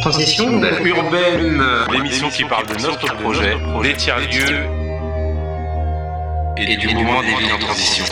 [0.00, 4.64] Transition urbaine, l'émission qui parle de notre projet, des tiers-lieux
[6.56, 8.04] et du mouvement des villes en transition.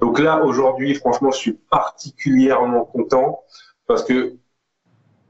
[0.00, 3.40] Donc là, aujourd'hui, franchement, je suis particulièrement content
[3.86, 4.34] parce que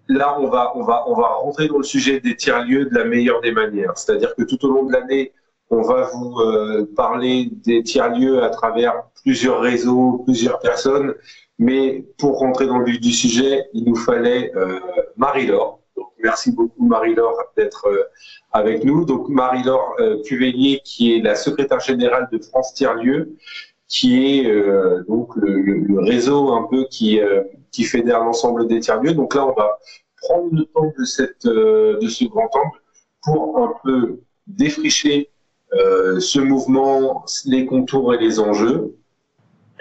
[0.08, 3.04] là, on va, on va, on va rentrer dans le sujet des tiers-lieux de la
[3.04, 3.92] meilleure des manières.
[3.96, 5.32] C'est-à-dire que tout au long de l'année,
[5.70, 11.14] on va vous euh, parler des tiers-lieux à travers plusieurs réseaux, plusieurs personnes.
[11.58, 14.80] Mais pour rentrer dans le vif du sujet, il nous fallait euh,
[15.16, 15.80] Marie-Laure.
[15.96, 18.02] Donc, merci beaucoup Marie-Laure d'être euh,
[18.52, 19.04] avec nous.
[19.04, 20.22] Donc Marie-Laure euh,
[20.84, 23.36] qui est la secrétaire générale de France Tiers-Lieux,
[23.88, 28.80] qui est euh, donc le, le, réseau un peu qui, euh, qui fédère l'ensemble des
[28.80, 29.14] tiers-lieux.
[29.14, 29.78] Donc là, on va
[30.22, 32.80] prendre le temps de, cette, de ce grand angle
[33.22, 35.30] pour un peu défricher
[35.72, 38.94] ce mouvement, les contours et les enjeux,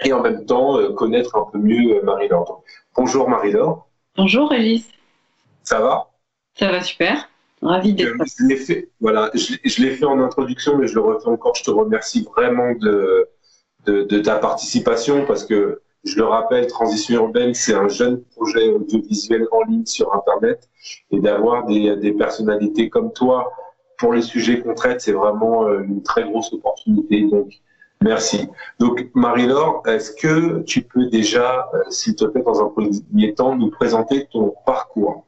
[0.02, 2.62] et en même temps connaître un peu mieux Marie-Laure.
[2.96, 3.86] Bonjour Marie-Laure.
[4.16, 4.88] Bonjour Elise.
[5.62, 6.10] Ça va?
[6.54, 7.28] Ça va super.
[7.62, 8.24] Ravi d'être là.
[8.26, 11.54] Je l'ai fait, voilà, je, je l'ai fait en introduction, mais je le refais encore.
[11.54, 13.28] Je te remercie vraiment de,
[13.86, 18.68] de, de, ta participation parce que, je le rappelle, Transition urbaine, c'est un jeune projet
[18.68, 20.68] audiovisuel en ligne sur Internet
[21.10, 23.50] et d'avoir des, des personnalités comme toi
[23.96, 27.22] pour les sujets qu'on traite, c'est vraiment euh, une très grosse opportunité.
[27.22, 27.54] Donc,
[28.04, 28.48] Merci.
[28.80, 33.56] Donc, Marie-Laure, est-ce que tu peux déjà, euh, s'il te plaît, dans un premier temps,
[33.56, 35.24] nous présenter ton parcours?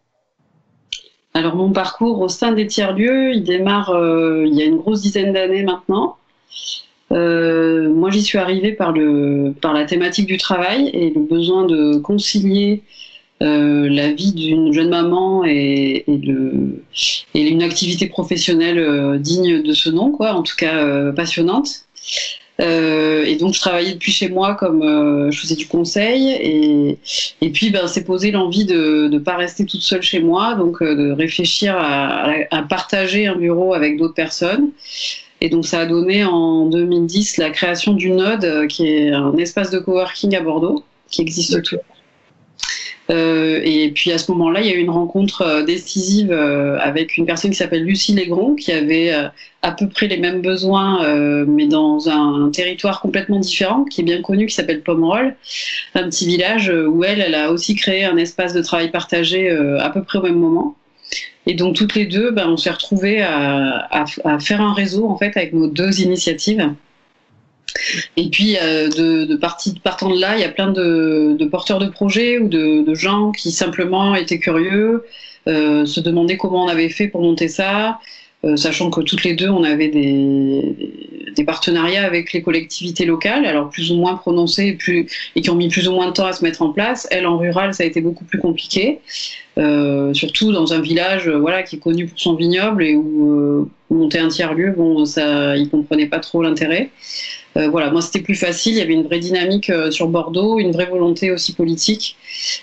[1.33, 5.01] Alors mon parcours au sein des tiers-lieux, il démarre euh, il y a une grosse
[5.01, 6.17] dizaine d'années maintenant.
[7.13, 11.65] Euh, moi j'y suis arrivée par, le, par la thématique du travail et le besoin
[11.65, 12.83] de concilier
[13.41, 20.33] la vie d'une jeune maman et, et, une activité professionnelle digne de ce nom, quoi,
[20.33, 21.87] en tout cas passionnante.
[22.61, 26.99] Euh, et donc je travaillais depuis chez moi comme euh, je faisais du conseil et,
[27.43, 30.81] et puis ben, s'est posé l'envie de ne pas rester toute seule chez moi, donc
[30.81, 34.71] euh, de réfléchir à, à, partager un bureau avec d'autres personnes.
[35.43, 39.71] Et donc ça a donné en 2010 la création du Node, qui est un espace
[39.71, 41.85] de coworking à Bordeaux, qui existe toujours
[43.11, 46.79] euh, et puis à ce moment-là, il y a eu une rencontre euh, décisive euh,
[46.81, 49.29] avec une personne qui s'appelle Lucie Légron, qui avait euh,
[49.63, 54.23] à peu près les mêmes besoins, mais dans un, territoire complètement différent, qui est bien
[54.23, 55.35] connu, qui s'appelle Pomerol,
[55.95, 59.91] un petit village où elle, elle a aussi créé un espace de travail partagé à
[59.91, 60.77] peu près au même moment.
[61.47, 65.09] Et donc toutes les deux, ben, on s'est retrouvés à, à, à, faire un réseau
[65.09, 66.71] en fait avec nos deux initiatives.
[68.17, 72.39] Et puis, euh, de, partant de là, il y a plein de, porteurs de projets
[72.39, 75.05] ou de, gens qui simplement étaient curieux,
[75.49, 78.01] euh, se demandaient comment on avait fait pour monter ça,
[78.45, 83.69] euh, sachant que toutes les deux, on avait des, partenariats avec les collectivités locales, alors
[83.69, 84.77] plus ou moins prononcés
[85.37, 87.07] et qui ont mis plus ou moins de temps à se mettre en place.
[87.13, 88.99] Elle, en rural, ça a été beaucoup plus compliqué,
[90.13, 94.29] surtout dans un village voilà, qui est connu pour son vignoble et où monter un
[94.29, 96.91] tiers-lieu, bon, ils ne comprenaient pas trop l'intérêt.
[97.57, 100.59] Euh, voilà, moi c'était plus facile, il y avait une vraie dynamique euh, sur Bordeaux,
[100.59, 102.17] une vraie volonté aussi politique.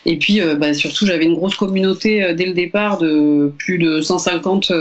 [0.06, 4.02] Et puis euh, bah, surtout, j'avais une grosse communauté dès le départ de plus de
[4.02, 4.72] 150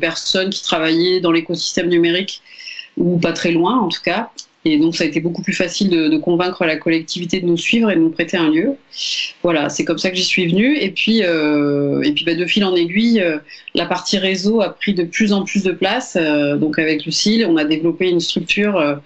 [0.00, 2.42] personnes qui travaillaient dans l'écosystème numérique,
[2.96, 4.30] ou pas très loin en tout cas.
[4.66, 7.90] Et donc, ça a été beaucoup plus facile de, convaincre la collectivité de nous suivre
[7.90, 8.74] et de nous prêter un lieu.
[9.42, 10.76] Voilà, c'est comme ça que j'y suis venue.
[10.76, 13.24] Et puis, et puis bah, de fil en aiguille,
[13.74, 16.18] la partie réseau a pris de plus en plus de place.
[16.58, 19.00] Donc, avec Lucille, on a développé une structure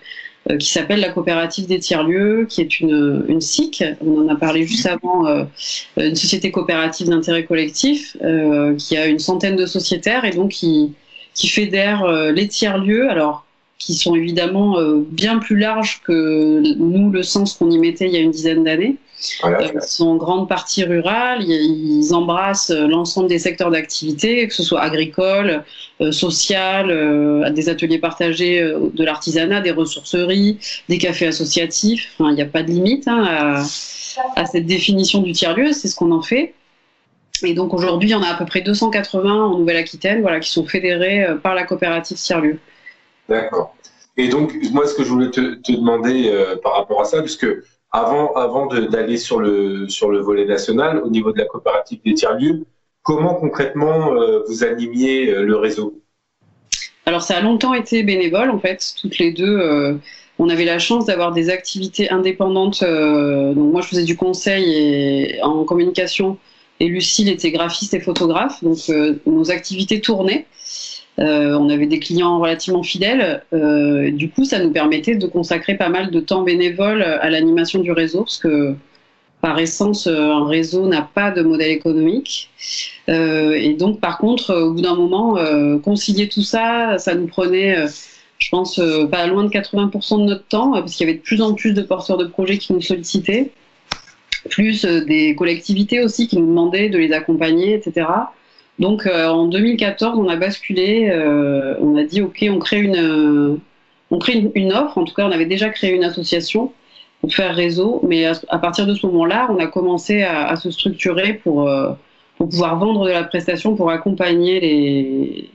[0.58, 4.66] qui s'appelle la coopérative des tiers-lieux, qui est une, une SIC, on en a parlé
[4.66, 5.44] juste avant, euh,
[5.96, 10.92] une société coopérative d'intérêt collectif, euh, qui a une centaine de sociétaires et donc qui,
[11.34, 13.08] qui fédère euh, les tiers-lieux.
[13.08, 13.46] Alors,
[13.84, 18.12] qui sont évidemment euh, bien plus larges que nous, le sens qu'on y mettait il
[18.12, 18.96] y a une dizaine d'années.
[19.40, 24.54] Voilà, euh, ils sont en grande partie rurales, ils embrassent l'ensemble des secteurs d'activité, que
[24.54, 25.64] ce soit agricole,
[26.00, 30.58] euh, social, euh, des ateliers partagés de l'artisanat, des ressourceries,
[30.88, 32.14] des cafés associatifs.
[32.18, 33.62] Enfin, il n'y a pas de limite hein, à,
[34.36, 36.54] à, cette définition du tiers-lieu, c'est ce qu'on en fait.
[37.42, 40.50] Et donc aujourd'hui, il y en a à peu près 280 en Nouvelle-Aquitaine voilà, qui
[40.50, 42.58] sont fédérés par la coopérative tiers-lieu.
[43.28, 43.74] D'accord.
[44.16, 47.46] Et donc, moi, ce que je voulais te, demander euh, par rapport à ça, puisque
[47.90, 52.14] avant, avant d'aller sur le, sur le volet national, au niveau de la coopérative des
[52.14, 52.64] tiers-lieux,
[53.02, 56.00] comment concrètement euh, vous animiez euh, le réseau?
[57.06, 60.00] Alors, ça a longtemps été bénévole, en fait, toutes les deux.
[60.38, 62.82] On avait la chance d'avoir des activités indépendantes.
[62.82, 66.38] donc, moi, je faisais du conseil et, en communication,
[66.80, 68.64] et Lucille était graphiste et photographe.
[68.64, 68.78] Donc,
[69.26, 70.46] nos activités tournaient.
[71.20, 73.42] Euh, on avait des clients relativement fidèles.
[73.52, 77.80] Euh, du coup, ça nous permettait de consacrer pas mal de temps bénévole à l'animation
[77.80, 78.74] du réseau, parce que
[79.40, 82.50] par essence, un réseau n'a pas de modèle économique.
[83.08, 85.38] et donc, par contre, au bout d'un moment,
[85.82, 87.86] concilier tout ça, ça nous prenait
[88.38, 88.80] je pense,
[89.10, 91.72] pas loin de 80% de notre temps, parce qu'il y avait de plus en plus
[91.74, 93.50] de porteurs de projets qui nous sollicitaient,
[94.48, 98.06] plus des collectivités aussi qui nous demandaient de les accompagner, etc.
[98.78, 101.10] Donc en 2014, on a basculé,
[101.80, 103.60] on a dit ok, on crée une,
[104.10, 104.98] on crée une, offre.
[104.98, 106.72] En tout cas, on avait déjà créé une association
[107.20, 111.34] pour faire réseau, mais à, partir de ce moment-là, on a commencé à, se structurer
[111.34, 111.70] pour
[112.36, 115.50] pour pouvoir vendre de la prestation, pour accompagner les,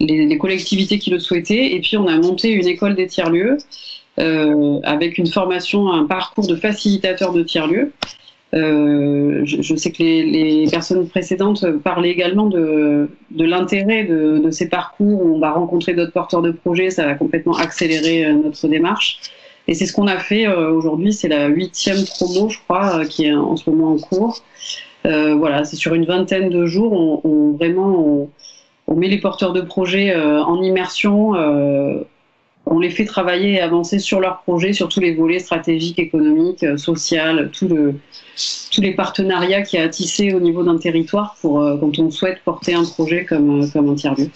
[0.00, 1.74] les, collectivités qui le souhaitaient.
[1.74, 3.58] Et puis, on a monté une école des tiers-lieux
[4.18, 7.92] euh, avec une formation, un parcours de facilitateur de tiers-lieux.
[8.54, 15.34] Euh, je, sais que les, personnes précédentes parlaient également de, l'intérêt de, ces parcours où
[15.34, 19.18] on va rencontrer d'autres porteurs de projets, ça va complètement accélérer euh, notre démarche.
[19.66, 23.32] Et c'est ce qu'on a fait aujourd'hui, c'est la huitième promo, je crois, qui est
[23.32, 24.42] en ce moment en cours.
[25.06, 26.92] Euh, voilà, c'est sur une vingtaine de jours,
[27.24, 28.30] on, vraiment
[28.86, 32.02] on, met les porteurs de projets euh, en immersion, euh,
[32.64, 36.64] on les fait travailler et avancer sur leurs projets, sur tous les volets stratégiques, économiques,
[36.78, 37.94] sociaux, tout le,
[38.70, 42.10] tous les partenariats qu'il y a à tisser au niveau d'un territoire pour quand on
[42.10, 44.30] souhaite porter un projet comme, comme un tiers-lieu.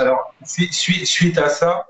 [0.00, 1.86] Alors, suite à ça,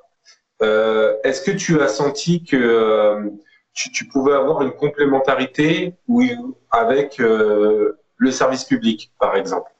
[0.60, 3.32] est-ce que tu as senti que
[3.74, 5.94] tu, pouvais avoir une complémentarité
[6.70, 9.70] avec euh, le service public, par exemple?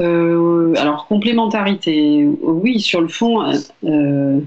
[0.00, 3.52] Euh, Alors, complémentarité, oui, sur le fond,
[3.84, 4.40] euh,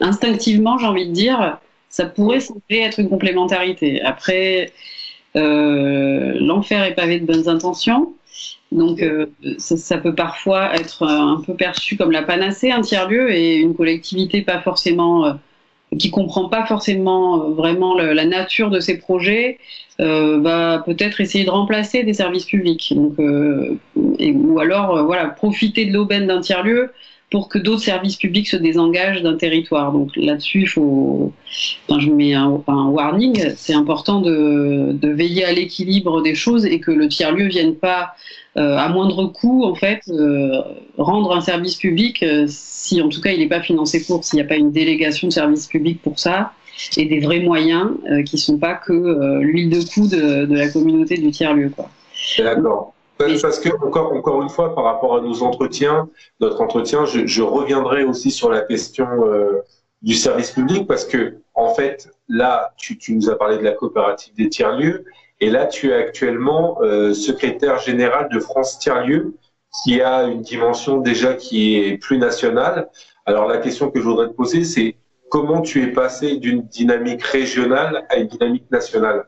[0.00, 1.58] instinctivement, j'ai envie de dire,
[1.94, 4.02] ça pourrait sembler être une complémentarité.
[4.02, 4.72] Après,
[5.34, 8.14] l'enfer est pavé de bonnes intentions.
[8.72, 9.04] Donc,
[9.58, 13.74] ça, ça, peut parfois être un peu perçu comme la panacée, un tiers-lieu, et une
[13.74, 15.38] collectivité pas forcément
[15.98, 19.58] qui comprend pas forcément euh, vraiment la nature de ces projets,
[20.00, 22.92] euh, va peut-être essayer de remplacer des services publics.
[22.94, 26.92] Donc, euh, ou alors, voilà, profiter de l'aubaine d'un tiers-lieu
[27.34, 29.90] pour que d'autres services publics se désengagent d'un territoire.
[29.90, 36.64] Donc là-dessus, faut, je mets un, warning, c'est important de, veiller à l'équilibre des choses
[36.64, 38.14] et que le tiers-lieu vienne pas
[38.56, 40.62] euh, à moindre coût, en fait, euh,
[40.96, 44.36] rendre un service public, euh, si en tout cas il n'est pas financé pour, s'il
[44.36, 46.52] n'y a pas une délégation de service public pour ça,
[46.96, 47.88] et des vrais moyens
[48.26, 51.72] qui ne sont pas que l'huile de coude de, de, la communauté du tiers-lieu.
[52.38, 52.93] D'accord.
[53.18, 56.08] Parce que, encore, encore une fois, par rapport à nos entretiens,
[56.40, 59.06] notre entretien, je, je reviendrai aussi sur la question
[60.02, 63.72] du service public, parce que, en fait, là, tu, tu nous as parlé de la
[63.72, 65.04] coopérative des tiers-lieux,
[65.40, 69.34] et là, tu es actuellement euh, secrétaire général de France Tiers-Lieux,
[69.82, 72.88] qui a une dimension déjà qui est plus nationale.
[73.26, 74.96] Alors la question que je voudrais te poser, c'est
[75.30, 79.24] comment tu es passé d'une dynamique régionale à une dynamique nationale?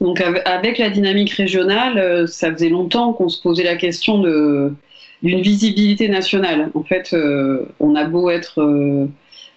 [0.00, 5.40] Donc avec la dynamique régionale, euh, ça faisait longtemps qu'on se posait la question d'une
[5.42, 6.70] visibilité nationale.
[6.74, 8.60] En fait, euh, on a beau être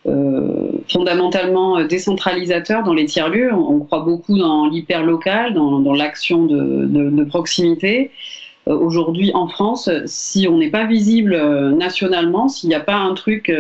[0.06, 3.54] euh, fondamentalement décentralisateur dans les tiers-lieux.
[3.54, 8.12] On, croit beaucoup dans l'hyper-local, dans, l'action de, proximité.
[8.68, 11.38] Euh, aujourd'hui, en France, si on n'est pas visible
[11.76, 13.52] nationalement, s'il n'y a pas un truc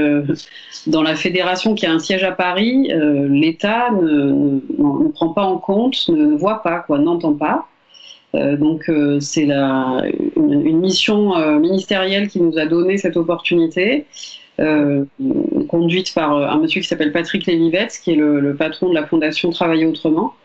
[0.88, 2.90] dans la fédération qui a un siège à Paris,
[3.30, 7.68] l'État ne, ne, prend pas en compte, ne voit pas, quoi, n'entend pas.
[8.34, 8.90] donc
[9.20, 14.06] c'est une, une, mission ministérielle qui nous a donné cette opportunité.
[14.60, 15.06] Euh,
[15.68, 19.06] conduite par euh, un monsieur qui s'appelle Patrick Lévivette, qui est le, patron de la
[19.08, 20.36] fondation Travailler Autrement,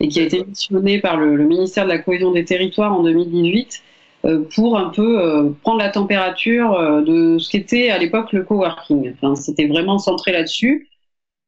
[0.00, 3.82] et qui a été missionné par le, ministère de la Cohésion des Territoires en 2018
[3.82, 3.89] euh,
[4.54, 9.12] pour un peu prendre la température de ce qu'était à l'époque le coworking.
[9.14, 10.88] Enfin, C'était vraiment centré là-dessus.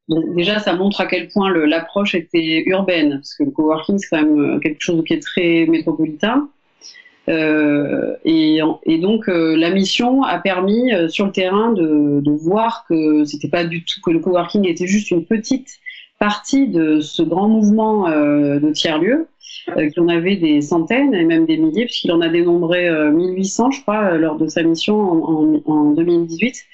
[0.09, 4.23] Déjà, ça montre à quel point l'approche était urbaine, parce que le coworking, c'est quand
[4.23, 6.49] même quelque chose qui est très métropolitain.
[7.29, 12.31] Euh, et, et, donc euh, la mission a permis euh, sur le terrain de, de
[12.31, 15.69] voir que c'était pas du tout que le coworking était juste une petite
[16.19, 19.27] partie de ce grand mouvement de tiers lieux,
[19.65, 23.81] qu'il en avait des centaines et même des milliers, puisqu'il en a dénombré 1800, je
[23.81, 26.65] crois, lors de sa mission en, en, en 2018.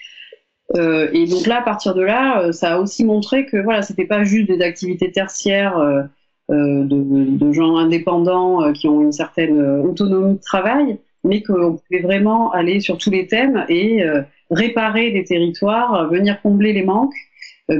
[0.78, 4.24] et donc là, à partir de là, ça a aussi montré que voilà, c'était pas
[4.24, 6.08] juste des activités tertiaires
[6.52, 11.78] euh, de, gens indépendants euh, qui ont une certaine euh, autonomie de travail, mais qu'on
[11.78, 14.02] pouvait vraiment aller sur tous les thèmes et
[14.50, 17.14] réparer des territoires, venir combler les manques,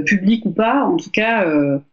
[0.04, 1.46] publics ou pas, en tout cas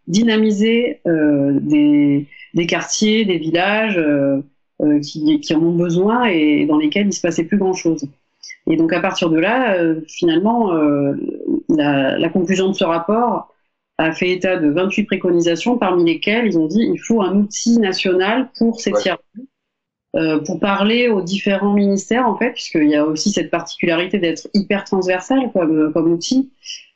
[0.07, 2.25] dynamiser des,
[2.65, 3.99] quartiers, des villages
[5.01, 8.07] qui, en ont besoin et dans lesquels il se passait plus grand-chose.
[8.69, 10.71] Et donc à partir de là, finalement,
[11.69, 13.53] la, conclusion de ce rapport,
[13.97, 17.79] a fait état de 28 préconisations, parmi lesquelles ils ont dit il faut un outil
[17.79, 19.47] national pour ces tiers-lieux,
[20.15, 24.47] euh, pour parler aux différents ministères, en fait, puisqu'il y a aussi cette particularité d'être
[24.53, 26.51] hyper transversal comme, comme outil.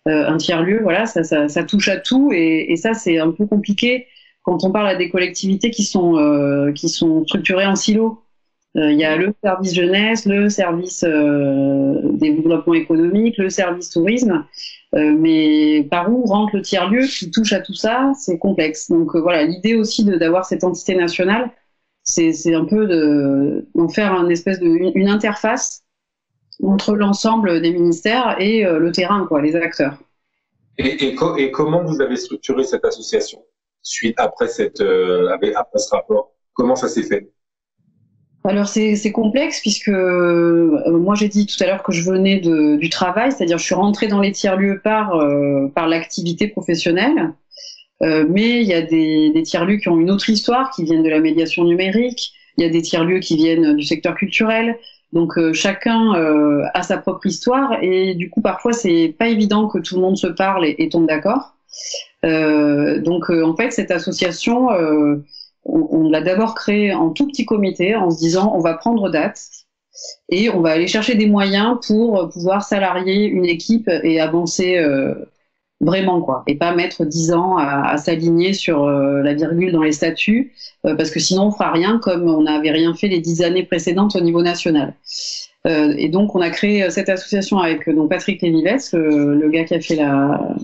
[0.08, 3.32] Euh, un tiers-lieu, voilà, ça, ça, ça, touche à tout, et, et ça, c'est un
[3.32, 4.08] peu compliqué
[4.43, 8.24] quand on parle à des collectivités qui sont, euh, qui sont structurées en silos.
[8.77, 14.45] Euh, il y a le service jeunesse, le service euh, développement économique, le service tourisme.
[14.93, 18.89] Euh, mais par où rentre le tiers-lieu qui touche à tout ça C'est complexe.
[18.89, 21.51] Donc voilà, l'idée aussi d'avoir cette entité nationale,
[22.03, 25.83] c'est un peu d'en faire une espèce de une, interface
[26.63, 29.98] entre l'ensemble des ministères et le terrain, quoi, les acteurs.
[30.77, 33.39] Et, et, et, comment vous avez structuré cette association?
[33.83, 37.31] Suite après cette après ce rapport Comment ça s'est fait?
[38.43, 42.75] Alors c'est complexe puisque euh, moi j'ai dit tout à l'heure que je venais de,
[42.75, 47.33] du travail, c'est-à-dire je suis rentrée dans les tiers-lieux par, euh, par l'activité professionnelle,
[48.01, 51.03] euh, mais il y a des, des tiers-lieux qui ont une autre histoire, qui viennent
[51.03, 54.75] de la médiation numérique, il y a des tiers-lieux qui viennent du secteur culturel,
[55.13, 56.13] donc chacun
[56.73, 57.77] a sa propre histoire.
[57.83, 61.07] Et du coup parfois c'est pas évident que tout le monde se parle et tombe
[61.07, 61.55] d'accord.
[62.23, 64.69] Donc en fait cette association
[65.63, 69.41] on, l'a d'abord créé en tout petit comité en se disant on va prendre date
[70.29, 75.13] et on va aller chercher des moyens pour pouvoir salarier une équipe et avancer euh,
[75.79, 79.91] vraiment quoi et pas mettre dix ans à, s'aligner sur euh, la virgule dans les
[79.91, 80.53] statuts
[80.85, 83.63] euh, parce que sinon on fera rien comme on n'avait rien fait les dix années
[83.63, 84.93] précédentes au niveau national.
[85.65, 89.80] Et donc on a créé cette association avec donc Patrick Lévivès, le gars qui a
[89.80, 90.56] fait la,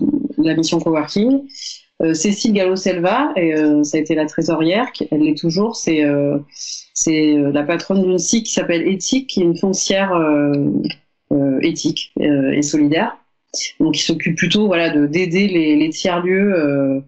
[0.56, 1.42] mission coworking,
[2.00, 6.38] euh, Cécile Gallo-Selva, euh, ça a été la trésorière, elle l'est toujours, c'est euh,
[6.94, 10.12] c'est la patronne d'une SIC qui s'appelle Éthique, qui est une foncière
[11.62, 13.16] éthique et solidaire.
[13.80, 17.02] Donc, qui s'occupe plutôt voilà, d'aider les, tiers-lieux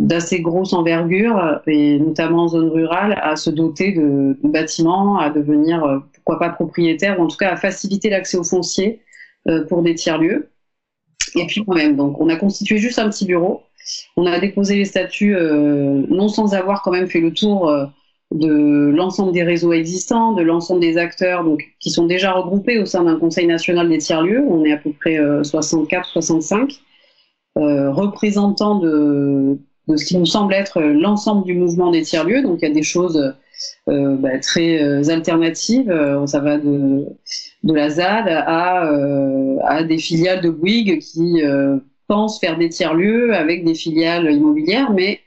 [0.00, 6.02] d'assez grosse envergure, et notamment en zone rurale, à se doter de bâtiments, à devenir,
[6.26, 9.00] pourquoi pas propriétaires, ou en tout cas à faciliter l'accès aux fonciers
[9.68, 10.50] pour des tiers-lieux.
[11.36, 13.62] Et puis, quand même, donc, on a constitué juste un petit bureau
[14.16, 17.86] on a déposé les statuts euh, non sans avoir quand même fait le tour euh,
[18.32, 22.86] de l'ensemble des réseaux existants, de l'ensemble des acteurs donc, qui sont déjà regroupés au
[22.86, 24.44] sein d'un Conseil national des tiers-lieux.
[24.48, 26.80] On est à peu près 64-65
[27.58, 29.58] euh, représentants de,
[29.94, 32.42] ce qui nous semble être l'ensemble du mouvement des tiers-lieux.
[32.42, 33.34] Donc il y a des choses
[33.86, 35.92] bah, très alternatives.
[36.26, 37.06] ça va de,
[37.64, 41.42] la ZAD à, des filiales de Bouygues qui
[42.08, 45.20] pense faire des tiers-lieux avec des filiales immobilières, mais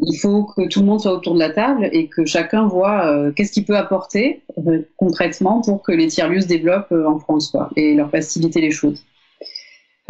[0.00, 3.06] il faut que tout le monde soit autour de la table et que chacun voit
[3.06, 7.18] euh, qu'est-ce qu'il peut apporter euh, concrètement pour que les tiers-lieux se développent euh, en
[7.18, 9.04] France et leur faciliter les choses.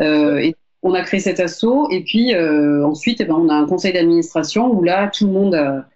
[0.00, 3.92] et on a créé cet assaut et puis ensuite eh ben, on a un conseil
[3.92, 5.86] d'administration où là tout le monde a,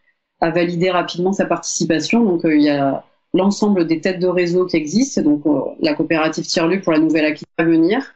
[0.40, 2.24] a validé rapidement sa participation.
[2.24, 3.04] Donc il y a
[3.34, 5.42] l'ensemble des têtes de réseau qui existent, donc
[5.80, 8.14] la coopérative tiers-lieux pour la nouvelle acquisition à venir,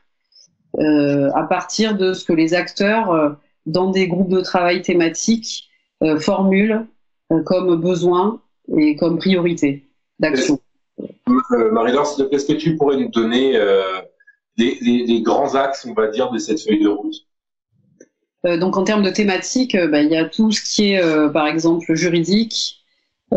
[0.78, 3.30] euh, à partir de ce que les acteurs euh,
[3.66, 5.68] dans des groupes de travail thématiques
[6.02, 6.86] euh, formulent
[7.44, 8.40] comme besoin
[8.76, 9.88] et comme priorité
[10.18, 10.58] d'action.
[11.48, 13.58] Marie-Laure, est-ce que tu pourrais nous donner
[14.58, 17.14] les, grands axes, on va dire, de cette feuille de route?
[18.44, 21.94] Donc, en termes de thématiques, bah, il y a tout ce qui est, par exemple,
[21.94, 22.84] juridique.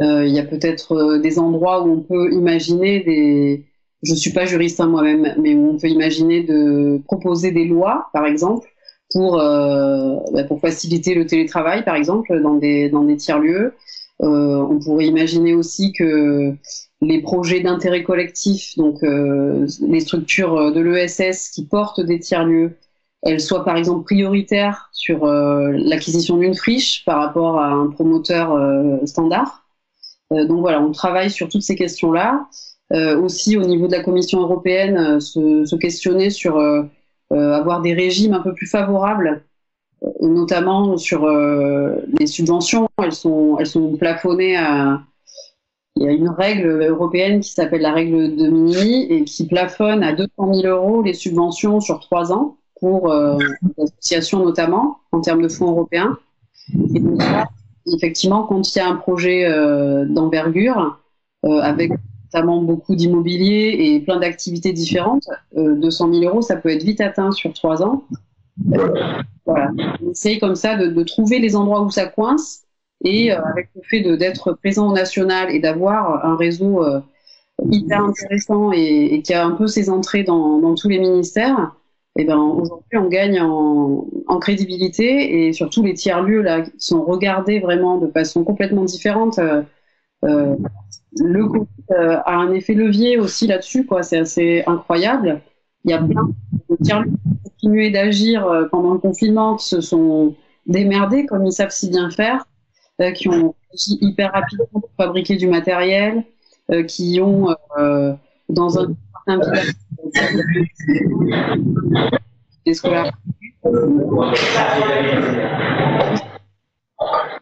[0.01, 3.65] Il y a peut-être des endroits où on peut imaginer des,
[4.05, 8.25] je suis pas juriste hein, moi-même, mais on peut imaginer de proposer des lois, par
[8.25, 8.67] exemple,
[9.11, 13.73] pour, euh, bah, pour faciliter le télétravail, par exemple, dans des, dans des tiers-lieux.
[14.21, 16.53] Euh, on pourrait imaginer aussi que
[17.01, 22.77] les projets d'intérêt collectif, donc euh, les structures de l'ESS qui portent des tiers-lieux,
[23.25, 28.57] elles soient par exemple prioritaires sur l'acquisition d'une friche par rapport à un promoteur
[29.07, 29.65] standard.
[30.31, 32.47] donc voilà, on travaille sur toutes ces questions-là.
[32.93, 36.83] Euh, aussi au niveau de la Commission européenne euh, se, questionner sur euh,
[37.31, 39.43] avoir des régimes un peu plus favorables,
[40.21, 42.87] notamment sur les subventions.
[43.01, 45.01] Elles sont, elles sont plafonnées à.
[45.97, 50.03] Il y a une règle européenne qui s'appelle la règle de Minimi et qui plafonne
[50.03, 55.41] à 200 000 euros les subventions sur trois ans pour les associations notamment en termes
[55.41, 56.17] de fonds européens.
[57.91, 59.47] Effectivement, quand il y a un projet
[60.07, 60.99] d'envergure
[61.43, 61.91] avec
[62.35, 67.01] notamment beaucoup d'immobilier et plein d'activités différentes, 200 euh, 000 euros, ça peut être vite
[67.01, 68.03] atteint sur trois ans.
[69.45, 69.71] voilà.
[70.01, 72.63] On essaye comme ça de, trouver les endroits où ça coince
[73.03, 76.99] et euh, avec le fait d'être présent au national et d'avoir un réseau euh,
[77.69, 81.73] hyper intéressant et, qui a un peu ses entrées dans, tous les ministères,
[82.17, 87.59] eh ben aujourd'hui on gagne en, crédibilité et surtout les tiers lieux là sont regardés
[87.59, 89.39] vraiment de façon complètement différente.
[89.39, 89.63] Euh,
[90.23, 90.55] euh
[91.17, 94.03] le Covid euh, a un effet levier aussi là-dessus, quoi.
[94.03, 95.41] C'est assez incroyable.
[95.85, 96.27] Il y a plein
[96.69, 101.45] de tiers lieux qui ont continué d'agir pendant le confinement, qui se sont démerdés comme
[101.45, 102.45] ils savent si bien faire,
[103.15, 103.55] qui ont
[104.01, 106.25] hyper rapidement pour fabriquer du matériel,
[106.87, 107.55] qui ont
[108.49, 108.93] dans un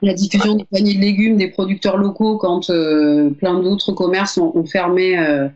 [0.01, 4.65] la diffusion des paniers de légumes des producteurs locaux quand euh, plein d'autres commerces ont,
[4.65, 5.47] fermé euh,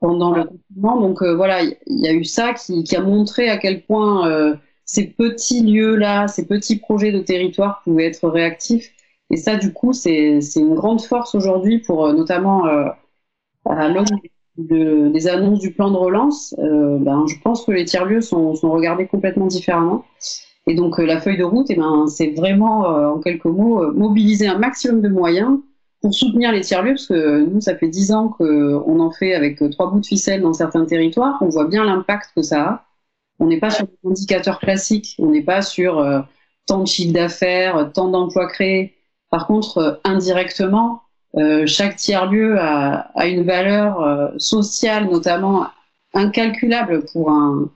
[0.00, 1.00] pendant le confinement.
[1.00, 5.06] Donc euh, voilà, il y, a eu ça qui, a montré à quel point ces
[5.06, 8.92] petits lieux-là, ces petits projets de territoire pouvaient être réactifs.
[9.30, 13.88] Et ça, du coup, c'est une grande force aujourd'hui pour notamment à
[14.58, 18.52] l'homme des annonces du plan de relance, euh, ben, je pense que les tiers-lieux sont,
[18.54, 20.04] regardés complètement différemment.
[20.66, 23.92] Et donc euh, la feuille de route, eh ben, c'est vraiment, euh, en quelques mots,
[23.92, 25.58] mobiliser un maximum de moyens
[26.02, 29.58] pour soutenir les tiers-lieux, parce que nous, ça fait dix ans qu'on en fait avec
[29.70, 31.38] trois bouts de ficelle dans certains territoires.
[31.40, 32.84] On voit bien l'impact que ça a.
[33.40, 36.04] On n'est pas sur des indicateurs classiques, on n'est pas sur
[36.66, 38.94] tant de chiffre d'affaires, tant d'emplois créés.
[39.30, 41.07] Par contre, indirectement, euh,
[41.66, 45.66] chaque tiers-lieu a, a, une valeur euh, sociale, notamment
[46.14, 47.68] incalculable pour un,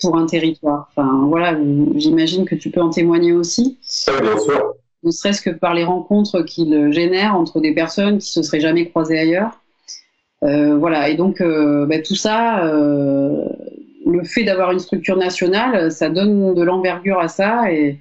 [0.00, 0.88] pour un territoire.
[0.90, 1.56] Enfin, voilà,
[1.96, 3.78] j'imagine que tu peux en témoigner aussi.
[4.06, 4.74] Bien sûr.
[5.02, 8.88] Ne serait-ce que par les rencontres qu'il génère entre des personnes qui se seraient jamais
[8.88, 9.60] croisées ailleurs.
[10.42, 13.44] Euh, voilà, et donc euh, bah, tout ça, euh,
[14.06, 17.98] le fait d'avoir une structure nationale, ça donne de l'envergure à ça et,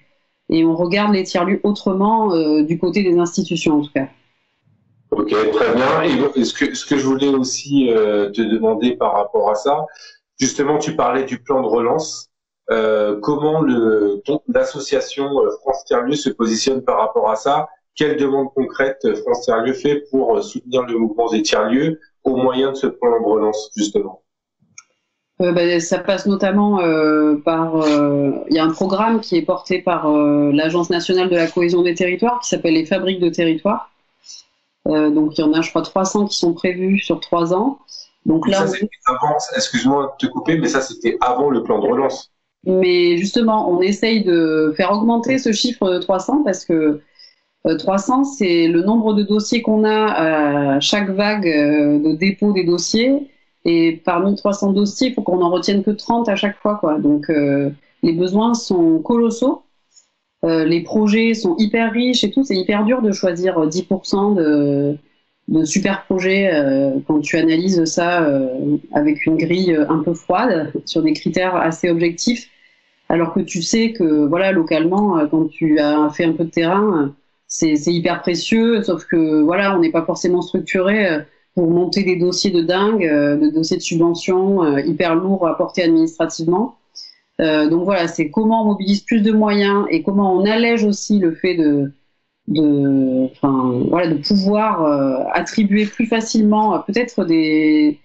[0.50, 4.08] et, on regarde les tiers-lieux autrement du côté des institutions en tout cas.
[5.12, 6.04] Ok, très bien.
[6.36, 9.86] Et ce que, ce que je voulais aussi euh, te demander par rapport à ça,
[10.40, 12.30] justement, tu parlais du plan de relance.
[12.72, 13.64] Euh, comment
[14.48, 17.68] l'association euh, France Tiers-Lieu se positionne par rapport à ça?
[17.96, 22.76] Quelles demandes concrètes France Tiers-Lieu fait pour soutenir le mouvement des tiers-lieux au moyen de
[22.76, 24.22] ce plan de relance, justement?
[25.40, 26.78] Ben, ça passe notamment
[27.44, 27.76] par.
[28.50, 31.96] Il y a un programme qui est porté par l'Agence nationale de la cohésion des
[31.96, 33.99] territoires qui s'appelle les Fabriques de territoires euh,
[34.90, 37.80] donc il y en a, je crois, 300 qui sont prévus sur trois ans.
[38.26, 38.66] Donc là,
[39.56, 42.32] excuse-moi de te couper, mais ça c'était avant le plan de relance.
[42.66, 47.02] Mais justement, on essaye de faire augmenter ce chiffre de 300 parce que
[47.78, 52.52] 300, euh, c'est le nombre de dossiers qu'on a à chaque vague euh, de dépôt
[52.52, 53.30] des dossiers.
[53.66, 56.76] Et parmi 300 dossiers, il faut qu'on en retienne que 30 à chaque fois.
[56.76, 57.00] Quoi.
[57.00, 59.64] Donc les besoins sont colossaux.
[60.46, 62.44] Euh, les projets sont hyper riches et tout.
[62.44, 64.94] C'est hyper dur de choisir 10% euh,
[65.50, 68.26] de, super projets euh, quand tu analyses ça
[68.94, 72.50] avec une grille un peu froide sur des critères assez objectifs.
[73.10, 77.16] Alors que tu sais que voilà localement, quand tu as fait un peu de terrain,
[77.48, 78.84] c'est hyper précieux.
[78.84, 81.24] Sauf que voilà, on n'est pas forcément structuré
[81.56, 86.78] pour monter des dossiers de dingue, de dossiers de subvention hyper lourds à porter administrativement.
[87.40, 91.20] Euh, donc voilà, c'est comment on mobilise plus de moyens et comment on allège aussi
[91.20, 91.92] le fait de,
[94.28, 98.00] pouvoir euh, attribuer plus facilement euh, peut-être des,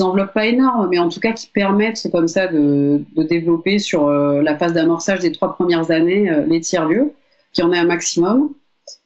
[0.00, 4.56] enveloppes pas énormes, mais en tout cas qui permettent comme ça de, développer sur la
[4.56, 7.12] phase d'amorçage des trois premières années les tiers-lieux,
[7.52, 8.50] qui en ait un maximum,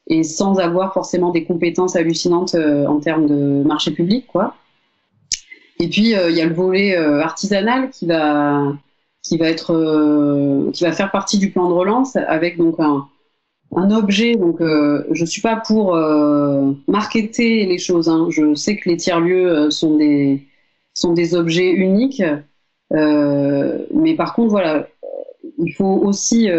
[0.07, 4.55] et sans avoir forcément des compétences hallucinantes en termes de marché public, quoi.
[5.79, 8.73] Et puis il y a le volet artisanal qui va
[9.27, 13.07] qui va être euh, qui va faire partie du plan de relance avec donc un,
[13.75, 14.35] un objet.
[14.35, 18.09] Donc euh, je suis pas pour euh, marketer les choses.
[18.09, 18.27] Hein.
[18.29, 20.43] Je sais que les tiers lieux euh, sont des
[20.93, 22.23] sont des objets uniques,
[22.91, 24.87] mais par contre voilà,
[25.59, 26.49] il faut aussi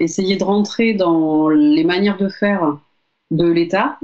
[0.00, 2.78] essayer de rentrer dans les manières de faire
[3.30, 3.98] de l'État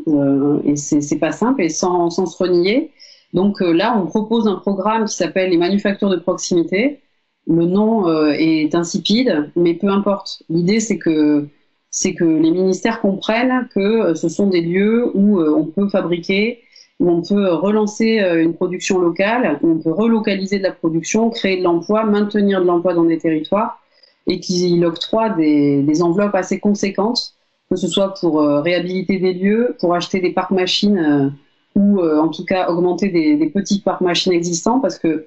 [0.65, 2.93] et c'est pas simple et sans, sans se renier.
[3.33, 7.01] Donc là, on propose un programme qui s'appelle les manufactures de proximité,
[7.47, 10.43] le nom euh, est insipide, mais peu importe.
[10.49, 11.49] L'idée, c'est que
[11.91, 15.89] c'est que les ministères comprennent que euh, ce sont des lieux où euh, on peut
[15.89, 16.61] fabriquer,
[17.01, 21.59] où on peut relancer une production locale, où on peut relocaliser de la production, créer
[21.59, 23.83] de l'emploi, maintenir de l'emploi dans des territoires,
[24.29, 27.35] et qu'ils octroient des, des, enveloppes assez conséquentes,
[27.69, 31.35] que ce soit pour réhabiliter des lieux, pour acheter des parcs machines,
[31.75, 35.27] ou en tout cas augmenter des, des petits parcs machines existants, parce que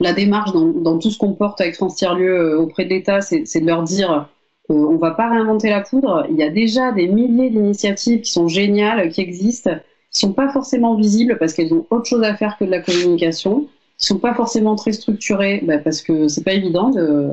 [0.00, 3.60] la démarche dans, tout ce qu'on porte avec France Tiers-Lieu euh, auprès de l'État, c'est
[3.60, 4.28] de leur dire
[4.68, 6.26] on ne va pas réinventer la poudre.
[6.28, 9.76] Il y a déjà des milliers d'initiatives qui sont géniales, qui existent,
[10.10, 12.80] qui sont pas forcément visibles parce qu'elles ont autre chose à faire que de la
[12.80, 13.68] communication.
[13.98, 17.30] qui sont pas forcément très structurés, bah, parce que c'est pas évident de,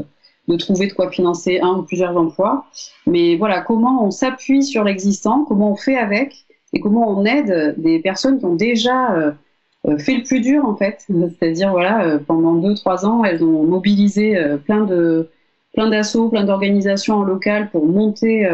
[0.47, 2.65] de trouver de quoi financer un ou plusieurs emplois.
[3.07, 7.75] Mais voilà, comment on s'appuie sur l'existant, comment on fait avec, et comment on aide
[7.77, 9.31] des personnes qui ont déjà euh, euh,
[9.99, 11.05] fait le plus dur en fait.
[11.07, 15.29] C'est-à-dire voilà, euh, pendant deux trois ans, elles ont mobilisé plein de
[15.73, 18.47] plein d'assauts, plein d'organisations en local pour monter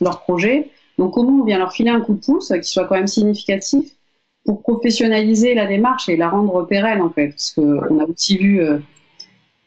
[0.00, 0.70] leur projet.
[0.98, 3.90] Donc comment on vient leur filer un coup de pouce qui soit quand même significatif
[4.44, 8.62] pour professionnaliser la démarche et la rendre pérenne en fait, parce qu'on a aussi vu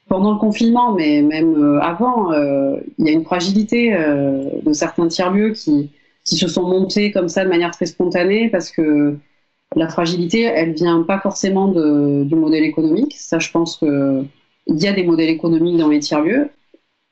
[0.07, 3.91] pendant le confinement, mais même avant, il y a une fragilité
[4.63, 5.91] de certains tiers-lieux qui,
[6.25, 9.17] qui se sont montés comme ça de manière très spontanée parce que
[9.75, 13.15] la fragilité, elle vient pas forcément du modèle économique.
[13.17, 14.27] Ça, je pense qu'il
[14.67, 16.49] y a des modèles économiques dans les tiers-lieux.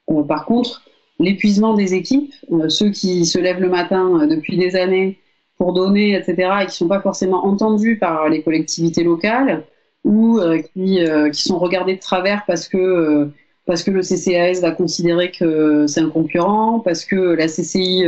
[0.10, 0.84] Euh, par contre,
[1.19, 5.19] l'épuisement des équipes, euh, ceux qui se lèvent le matin euh, depuis des années
[5.58, 9.63] pour donner, etc., et qui sont pas forcément entendus par les collectivités locales,
[10.04, 10.38] ou
[10.73, 10.99] qui,
[11.32, 13.30] qui, sont regardés de travers parce que
[13.65, 18.04] parce que le CCAS va considérer que c'est un concurrent, parce que la CCI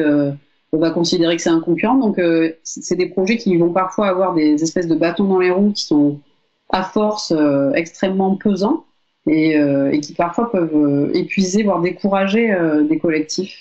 [0.75, 1.95] on va considérer que c'est un concurrent.
[1.95, 5.51] Donc, euh, c'est des projets qui vont parfois avoir des espèces de bâtons dans les
[5.51, 6.19] roues qui sont
[6.69, 8.85] à force euh, extrêmement pesants
[9.27, 12.53] euh, et, qui parfois peuvent épuiser, voire décourager
[12.88, 13.57] des collectifs.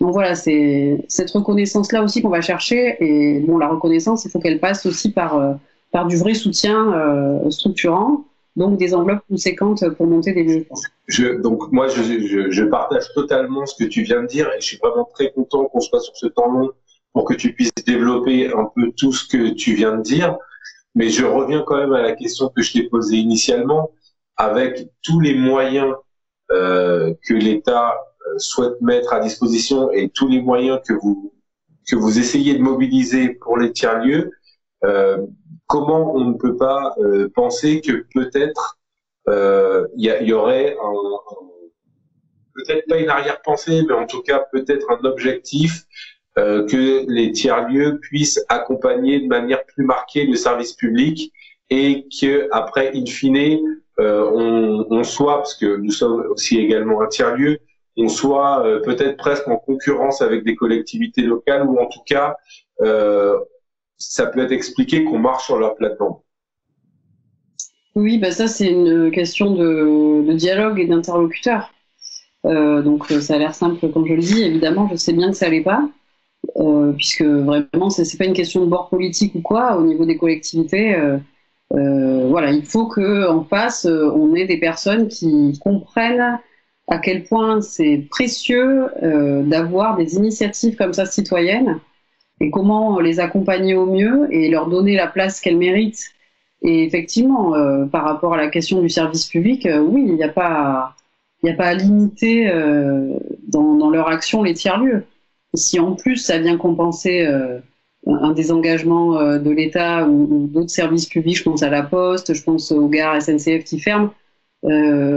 [0.00, 2.96] Donc voilà, c'est cette reconnaissance-là aussi qu'on va chercher.
[3.00, 5.58] Et bon, la reconnaissance, il faut qu'elle passe aussi par,
[5.92, 8.24] par du vrai soutien structurant
[8.58, 10.66] donc des enveloppes conséquentes pour monter des lieux.
[11.06, 14.66] Je, donc moi, je, je, partage totalement ce que tu viens de dire et je
[14.66, 16.70] suis vraiment très content qu'on soit sur ce temps long
[17.12, 20.36] pour que tu puisses développer un peu tout ce que tu viens de dire.
[20.94, 23.90] Mais je reviens quand même à la question que je t'ai posée initialement,
[24.36, 25.94] avec tous les moyens
[26.50, 27.92] euh, que l'État
[28.26, 31.32] euh, souhaite mettre à disposition et tous les moyens que vous
[31.88, 34.24] que vous essayez de mobiliser pour les tiers lieux.
[34.24, 34.30] Euh,
[35.68, 38.78] comment on ne peut pas euh, penser que peut-être
[39.28, 40.92] euh, il y, aurait un,
[42.54, 45.84] peut-être pas une arrière-pensée, mais en tout cas peut-être un objectif
[46.38, 51.32] euh, que les tiers-lieux puissent accompagner de manière plus marquée le service public
[51.68, 53.60] et que après, in fine,
[53.98, 57.58] on, soit, parce que nous sommes aussi également un tiers-lieu,
[57.98, 62.36] on soit peut-être presque en concurrence avec des collectivités locales ou en tout cas
[62.80, 63.38] euh,
[63.98, 66.16] ça peut être expliqué qu'on marche sur leur plateforme.
[67.94, 71.72] Oui, bah ça c'est une question de, dialogue et d'interlocuteur.
[72.46, 74.42] Euh, donc euh, ça a l'air simple comme je le dis.
[74.42, 75.88] Évidemment, je sais bien que ça l'est pas,
[76.58, 79.76] euh, puisque vraiment c'est pas une question de bord politique ou quoi.
[79.76, 80.96] Au niveau des collectivités,
[81.70, 86.38] voilà, il faut que en face on ait des personnes qui comprennent
[86.88, 91.80] à quel point c'est précieux d'avoir des initiatives comme ça citoyennes
[92.40, 96.12] et comment les accompagner au mieux et leur donner la place qu'elles méritent.
[96.62, 100.24] Et effectivement, euh, par rapport à la question du service public, euh, oui, il n'y
[100.24, 100.94] a pas,
[101.42, 103.14] il a pas à limiter euh,
[103.46, 105.04] dans, dans, leur action les tiers-lieux.
[105.54, 107.26] Si en plus ça vient compenser
[108.06, 112.70] un désengagement de l'État ou, d'autres services publics, je pense à la Poste, je pense
[112.70, 114.10] aux gares SNCF qui ferment,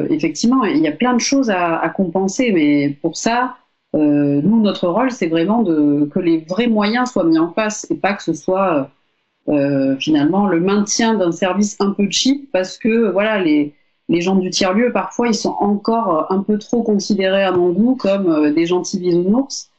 [0.09, 3.57] effectivement, il y a plein de choses à, à compenser, mais pour ça,
[3.95, 7.87] euh, nous, notre rôle, c'est vraiment de, que les vrais moyens soient mis en place
[7.89, 8.89] et pas que ce soit
[9.49, 13.73] euh, finalement le maintien d'un service un peu cheap parce que voilà les,
[14.11, 17.95] les gens du tiers-lieu, parfois, ils sont encore un peu trop considérés à mon goût
[17.95, 19.69] comme euh, des gentils bisounours.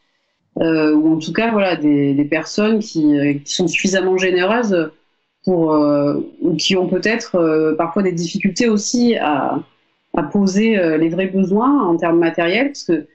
[0.61, 4.91] Euh, ou en tout cas, voilà, des, des personnes qui, qui, sont suffisamment généreuses
[5.45, 9.61] pour, euh, ou qui ont peut-être euh, parfois des difficultés aussi à,
[10.17, 13.07] à poser les vrais besoins en termes matériels, parce que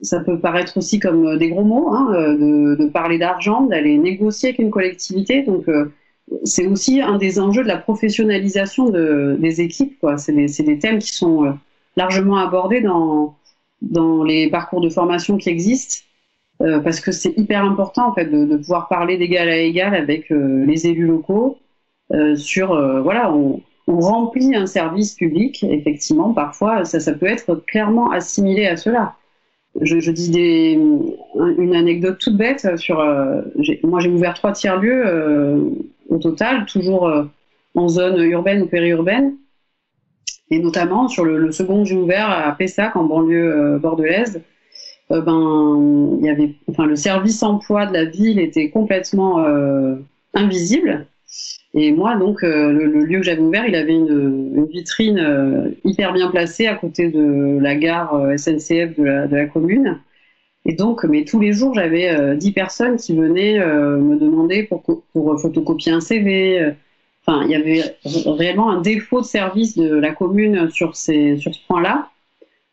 [0.00, 3.98] ça peut paraître aussi comme euh, des gros mots, hein, euh, de, parler d'argent, d'aller
[3.98, 5.42] négocier avec une collectivité.
[5.42, 5.92] Donc, euh,
[6.44, 10.04] c'est aussi un des enjeux de la professionnalisation de, des équipes.
[10.18, 11.54] C'est des, des, thèmes qui sont
[11.96, 13.34] largement abordés dans,
[13.82, 16.04] dans les parcours de formation qui existent,
[16.58, 20.28] parce que c'est hyper important en fait de, de pouvoir parler d'égal à égal avec
[20.28, 21.56] les élus locaux
[22.34, 22.68] sur
[23.02, 28.66] voilà on, on, remplit un service public effectivement parfois ça, ça peut être clairement assimilé
[28.66, 29.14] à cela
[29.82, 30.32] je, dis
[31.58, 33.00] une anecdote toute bête sur.
[33.00, 33.42] Euh,
[33.82, 35.70] moi, j'ai ouvert trois tiers lieux euh,
[36.08, 37.24] au total, toujours euh,
[37.74, 39.36] en zone urbaine ou périurbaine,
[40.50, 44.40] et notamment sur le, second que j'ai ouvert à Pessac, en banlieue bordelaise.
[45.10, 49.44] ben, il y avait, enfin, le service emploi de la ville était complètement
[50.34, 51.06] invisible.
[51.80, 56.12] Et moi, donc, euh, le, lieu que j'avais ouvert, il avait une, vitrine euh, hyper
[56.12, 60.00] bien placée à côté de la gare euh, SNCF de la, commune.
[60.64, 64.82] Et donc, mais tous les jours, j'avais dix personnes qui venaient me demander pour,
[65.40, 66.74] photocopier un CV.
[67.24, 72.10] enfin, il y avait réellement un défaut de service de la commune sur ce point-là.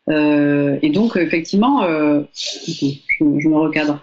[0.08, 4.00] Euh, et donc, effectivement, euh, je, me recadre.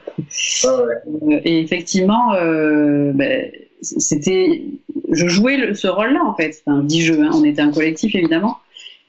[0.66, 2.34] Euh, et effectivement,
[3.14, 4.64] ben, c'était,
[5.12, 6.62] je jouais ce rôle-là en fait.
[6.66, 8.58] Enfin, hein, on était un collectif évidemment,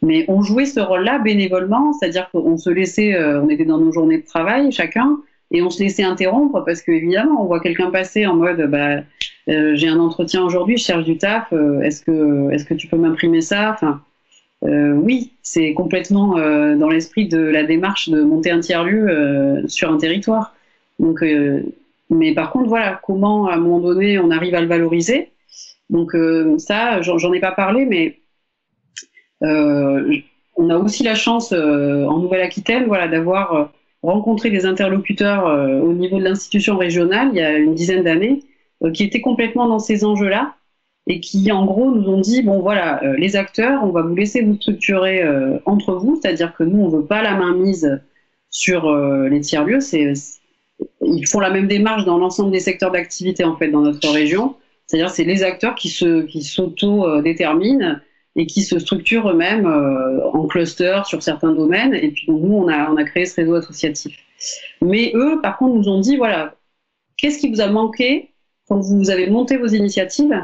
[0.02, 4.18] mais on jouait ce rôle-là bénévolement, c'est-à-dire qu'on se laissait, on était dans nos journées
[4.18, 5.18] de travail chacun,
[5.50, 9.02] et on se laissait interrompre parce que évidemment, on voit quelqu'un passer en mode, bah,
[9.46, 11.52] j'ai un entretien aujourd'hui, je cherche du taf,
[11.82, 14.00] est-ce que, est-ce que tu peux m'imprimer ça, enfin.
[14.64, 19.68] Euh, oui, c'est complètement euh, dans l'esprit de la démarche de monter un tiers-lieu euh,
[19.68, 20.54] sur un territoire.
[20.98, 21.24] Donc,
[22.10, 25.32] mais par contre, voilà, comment à un moment donné on arrive à le valoriser?
[25.90, 26.16] Donc
[26.58, 28.20] ça, j'en ai pas parlé, mais
[29.40, 33.72] on a aussi la chance en Nouvelle-Aquitaine, voilà, d'avoir
[34.04, 35.46] rencontré des interlocuteurs
[35.82, 38.44] au niveau de l'institution régionale il y a une dizaine d'années,
[38.92, 40.54] qui étaient complètement dans ces enjeux-là
[41.06, 44.14] et qui en gros nous ont dit bon voilà euh, les acteurs on va vous
[44.14, 46.18] laisser vous structurer euh, entre vous.
[46.20, 48.00] C'est-à-dire que nous on veut pas la main mise
[48.50, 50.12] sur euh, les tiers lieux c'est
[51.02, 54.56] ils font la même démarche dans l'ensemble des secteurs d'activité en fait dans notre région.
[54.86, 57.96] C'est-à-dire c'est les acteurs qui se qui s'auto déterminent
[58.36, 61.94] et qui se structurent eux-mêmes en cluster sur certains domaines.
[61.94, 64.16] Et puis nous on a on a créé ce réseau associatif.
[64.82, 66.56] Mais eux par contre nous ont dit voilà
[67.16, 68.30] qu'est-ce qui vous a manqué
[68.68, 70.34] quand vous avez monté vos initiatives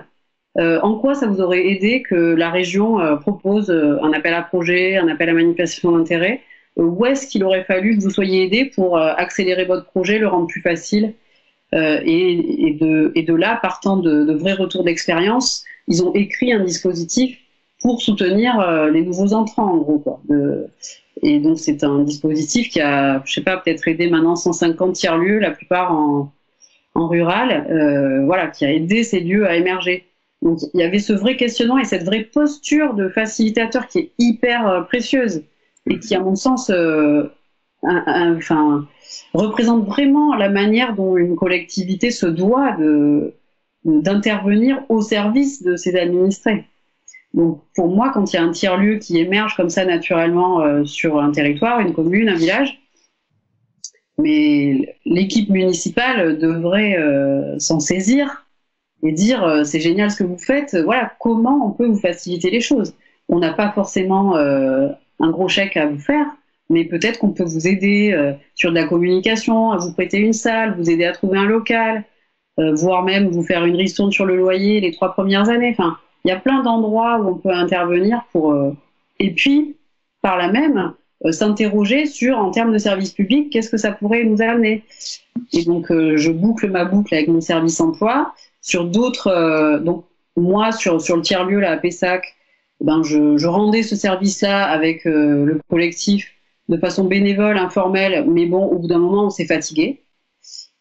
[0.58, 4.34] euh, en quoi ça vous aurait aidé que la région euh, propose euh, un appel
[4.34, 6.42] à projet, un appel à manifestation d'intérêt?
[6.76, 10.46] Où est-ce qu'il aurait fallu que vous soyez aidé pour accélérer votre projet, le rendre
[10.46, 11.14] plus facile?
[11.72, 17.38] Et, de, là, partant de, vrais retours d'expérience, ils ont écrit un dispositif
[17.82, 20.20] pour soutenir les nouveaux entrants, en gros.
[21.22, 25.40] et donc, c'est un dispositif qui a, je sais pas, peut-être aidé maintenant 150 tiers-lieux,
[25.40, 26.32] la plupart en,
[26.94, 30.09] en rural, voilà, qui a aidé ces lieux à émerger.
[30.42, 34.12] Donc il y avait ce vrai questionnement et cette vraie posture de facilitateur qui est
[34.18, 35.42] hyper euh, précieuse
[35.88, 37.24] et qui, à mon sens, euh,
[37.82, 38.86] enfin,
[39.34, 42.76] représente vraiment la manière dont une collectivité se doit
[43.84, 46.64] d'intervenir au service de ses administrés.
[47.32, 50.84] Donc pour moi, quand il y a un tiers-lieu qui émerge comme ça naturellement euh,
[50.84, 52.80] sur un territoire, une commune, un village,
[54.18, 56.98] mais l'équipe municipale devrait
[57.58, 58.44] s'en saisir
[59.02, 62.50] et dire euh, c'est génial ce que vous faites, voilà, comment on peut vous faciliter
[62.50, 62.94] les choses.
[63.28, 64.88] On n'a pas forcément euh,
[65.20, 66.26] un gros chèque à vous faire,
[66.68, 70.32] mais peut-être qu'on peut vous aider euh, sur de la communication, à vous prêter une
[70.32, 72.04] salle, vous aider à trouver un local,
[72.74, 75.70] voire même vous faire une ristourne sur le loyer les trois premières années.
[75.70, 78.54] Enfin, il y a plein d'endroits où on peut intervenir pour.
[79.18, 79.76] et puis,
[80.20, 80.92] par là même,
[81.30, 84.84] s'interroger sur, en termes de service public, qu'est-ce que ça pourrait nous amener.
[85.54, 88.34] Et donc, je boucle ma boucle avec mon service emploi.
[88.62, 90.04] Sur d'autres, euh, donc
[90.36, 92.36] moi sur, sur le tiers-lieu là, à Pessac,
[92.80, 96.32] ben je, rendais ce service-là avec euh, le collectif
[96.68, 100.02] de façon bénévole, informelle, mais bon, au bout d'un moment, on s'est fatigué.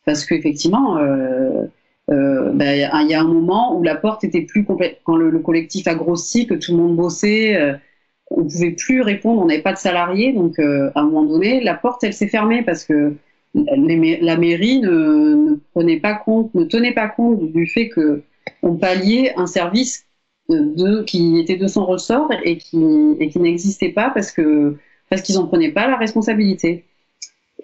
[0.05, 1.65] Parce qu'effectivement, euh,
[2.09, 5.01] ben, il y a un moment où la porte était plus complète.
[5.03, 7.75] Quand le, collectif a grossi, que tout le monde bossait,
[8.31, 10.33] on pouvait plus répondre, on n'avait pas de salariés.
[10.33, 13.15] Donc, à un moment donné, la porte, elle s'est fermée parce que
[13.53, 18.21] la mairie ne, prenait pas compte, ne tenait pas compte du fait que
[18.61, 20.05] on palliait un service
[20.49, 24.77] de, qui était de son ressort et qui, et qui n'existait pas parce que
[25.09, 26.85] parce qu'ils n'en prenaient pas la responsabilité.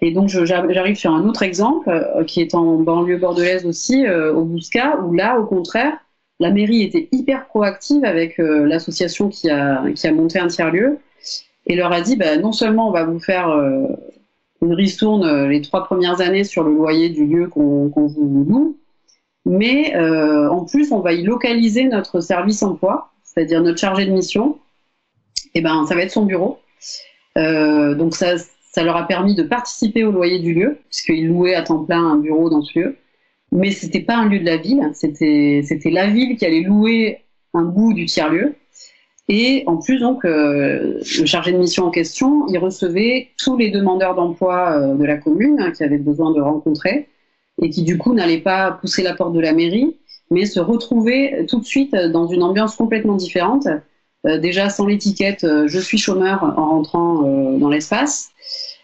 [0.00, 4.34] Et donc j'arrive sur un autre exemple euh, qui est en banlieue bordelaise aussi, euh,
[4.34, 5.96] au Bousca, où là, au contraire,
[6.38, 10.98] la mairie était hyper proactive avec euh, l'association qui a, qui a monté un tiers-lieu
[11.66, 13.48] et leur a dit bah, non seulement on va vous faire
[14.62, 18.78] une ristourne euh, les trois premières années sur le loyer du lieu qu'on vous loue.
[19.44, 24.10] Mais euh, en plus, on va y localiser notre service emploi, c'est-à-dire notre chargé de
[24.10, 24.58] mission.
[25.54, 26.58] Et eh ben, ça va être son bureau.
[27.38, 28.36] Euh, donc ça,
[28.72, 32.04] ça leur a permis de participer au loyer du lieu, puisqu'ils louaient à temps plein
[32.04, 32.96] un bureau dans ce lieu.
[33.52, 37.20] Mais c'était pas un lieu de la ville, c'était la ville qui allait louer
[37.54, 38.56] un bout du tiers-lieu.
[39.28, 43.70] Et en plus, donc, euh, le chargé de mission en question, il recevait tous les
[43.70, 47.08] demandeurs d'emploi euh, de la commune hein, qui avaient besoin de rencontrer
[47.60, 49.96] et qui, du coup, n'allaient pas pousser la porte de la mairie,
[50.30, 53.66] mais se retrouver tout de suite dans une ambiance complètement différente.
[54.26, 57.22] Euh, déjà sans l'étiquette je suis chômeur en rentrant
[57.58, 58.30] dans l'espace.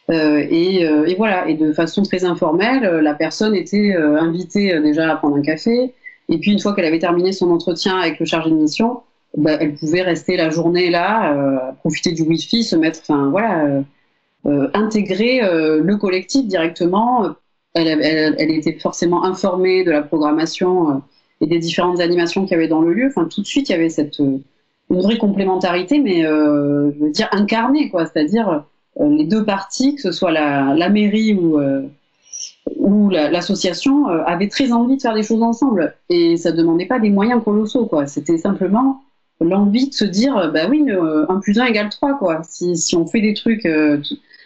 [0.09, 5.37] Et, et, voilà, et de façon très informelle, la personne était invitée déjà à prendre
[5.37, 5.95] un café.
[6.29, 9.01] Et puis, une fois qu'elle avait terminé son entretien avec le chargé de mission,
[9.37, 13.65] bah, elle pouvait rester la journée là, euh, profiter du wifi, se mettre, enfin voilà,
[13.65, 13.83] euh,
[14.47, 17.35] euh, intégrer le collectif directement.
[17.75, 21.03] Elle, était forcément informée de la programmation
[21.41, 23.07] et des différentes animations qu'il y avait dans le lieu.
[23.07, 27.29] Enfin, tout de suite, il y avait cette une vraie complémentarité, mais je veux dire
[27.33, 28.05] incarnée, quoi.
[28.05, 28.65] C'est-à-dire
[29.01, 31.59] les deux parties, que ce soit la, mairie ou
[32.77, 37.11] où l'association avait très envie de faire des choses ensemble et ça demandait pas des
[37.11, 39.03] moyens colossaux quoi c'était simplement
[39.43, 43.07] l'envie de se dire bah oui 1 plus 1 égale 3 quoi si, si on
[43.07, 43.67] fait des trucs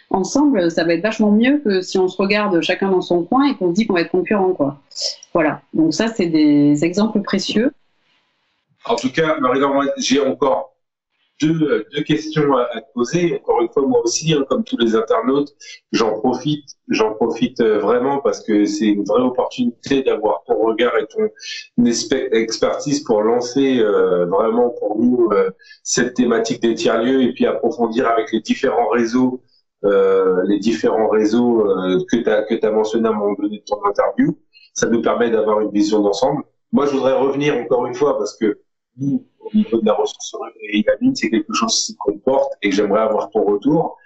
[0.09, 3.45] ensemble, ça va être vachement mieux que si on se regarde chacun dans son coin
[3.45, 4.79] et qu'on se dit qu'on va être concurrent, quoi.
[5.33, 5.61] Voilà.
[5.73, 7.73] Donc ça, c'est des exemples précieux.
[8.85, 9.59] En tout cas, marie
[9.97, 10.73] j'ai encore
[11.41, 13.35] deux, deux, questions à, te poser.
[13.35, 15.53] Encore une fois, moi aussi, hein, comme tous les internautes,
[15.91, 20.97] j'en profite, j'en profite euh, vraiment parce que c'est une vraie opportunité d'avoir ton regard
[20.97, 21.29] et ton
[21.85, 25.49] expertise pour lancer euh, vraiment pour nous euh,
[25.83, 29.41] cette thématique des tiers-lieux et puis approfondir avec les différents réseaux
[29.83, 33.59] euh, les différents réseaux euh, que tu as, que as mentionné à un moment donné
[33.59, 34.37] de ton interview.
[34.73, 36.43] Ça nous permet d'avoir une vision d'ensemble.
[36.71, 38.59] Moi, je voudrais revenir encore une fois parce que
[38.99, 43.43] au niveau de la ressource et c'est quelque chose qu'on porte et j'aimerais avoir ton
[43.43, 43.97] retour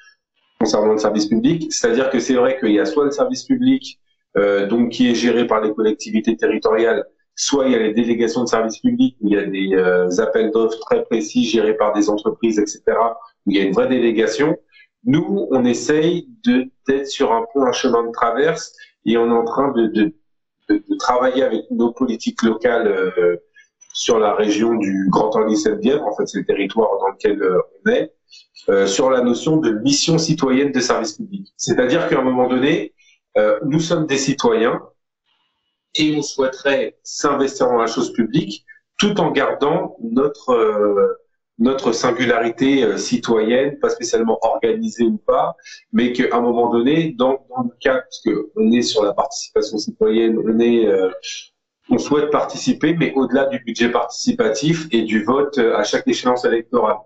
[0.60, 1.74] concernant le service public.
[1.74, 4.00] C'est-à-dire que c'est vrai qu'il y a soit le service public
[4.38, 7.04] euh, donc qui est géré par les collectivités territoriales,
[7.36, 10.22] soit il y a les délégations de service public où il y a des euh,
[10.22, 12.82] appels d'offres très précis gérés par des entreprises, etc.
[13.46, 14.56] Où il y a une vraie délégation.
[15.04, 16.28] Nous, on essaye
[16.88, 18.74] d'être sur un peu un chemin de traverse
[19.06, 20.14] et on est en train de, de,
[20.70, 23.36] de, travailler avec nos politiques locales euh,
[23.94, 27.62] sur la région du Grand Orly Bièvre, en fait c'est le territoire dans lequel euh,
[27.86, 28.14] on est,
[28.70, 31.52] euh, sur la notion de mission citoyenne de service public.
[31.58, 32.94] C'est-à-dire qu'à un moment donné,
[33.66, 34.82] nous sommes des citoyens
[35.96, 38.66] et on souhaiterait s'investir dans la chose publique
[39.00, 41.18] tout en gardant notre
[41.62, 45.56] notre singularité euh, citoyenne, pas spécialement organisée ou pas,
[45.94, 49.78] mais qu'à un moment donné, dans, dans le cas, parce qu'on est sur la participation
[49.78, 51.12] citoyenne, on est, euh,
[51.90, 56.46] on souhaite participer, mais au-delà du budget participatif et du vote euh, à chaque échéance
[56.46, 56.98] électorale.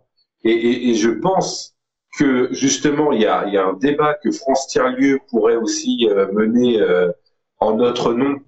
[0.43, 1.75] Et, et, et je pense
[2.17, 6.07] que justement, il y a, il y a un débat que France Tiers-Lieu pourrait aussi
[6.31, 6.79] mener
[7.59, 8.39] en notre nom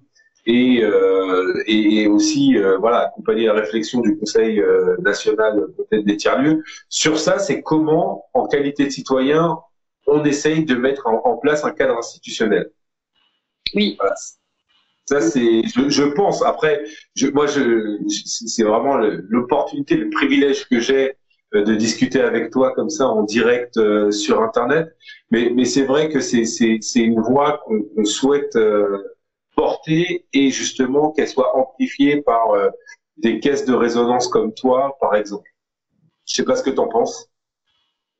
[0.48, 6.16] et, euh, et, aussi euh, voilà accompagner la réflexion du Conseil euh, national peut-être des
[6.16, 6.64] tiers-lieux.
[6.88, 9.58] Sur ça, c'est comment, en qualité de citoyen,
[10.06, 12.70] on essaye de mettre en, place un cadre institutionnel.
[13.74, 13.98] Oui.
[15.08, 16.42] Ça, c'est, je, je, pense.
[16.42, 21.14] Après, je, moi, je, c'est vraiment l'opportunité, le privilège que j'ai
[21.54, 24.94] de discuter avec toi comme ça en direct sur Internet.
[25.30, 26.44] Mais, mais c'est vrai que c'est,
[26.96, 28.56] une voie qu'on souhaite
[29.58, 32.68] portée et justement qu'elle soit amplifiée par euh,
[33.16, 35.50] des caisses de résonance comme toi, par exemple.
[36.26, 37.28] Je sais pas ce que tu en penses.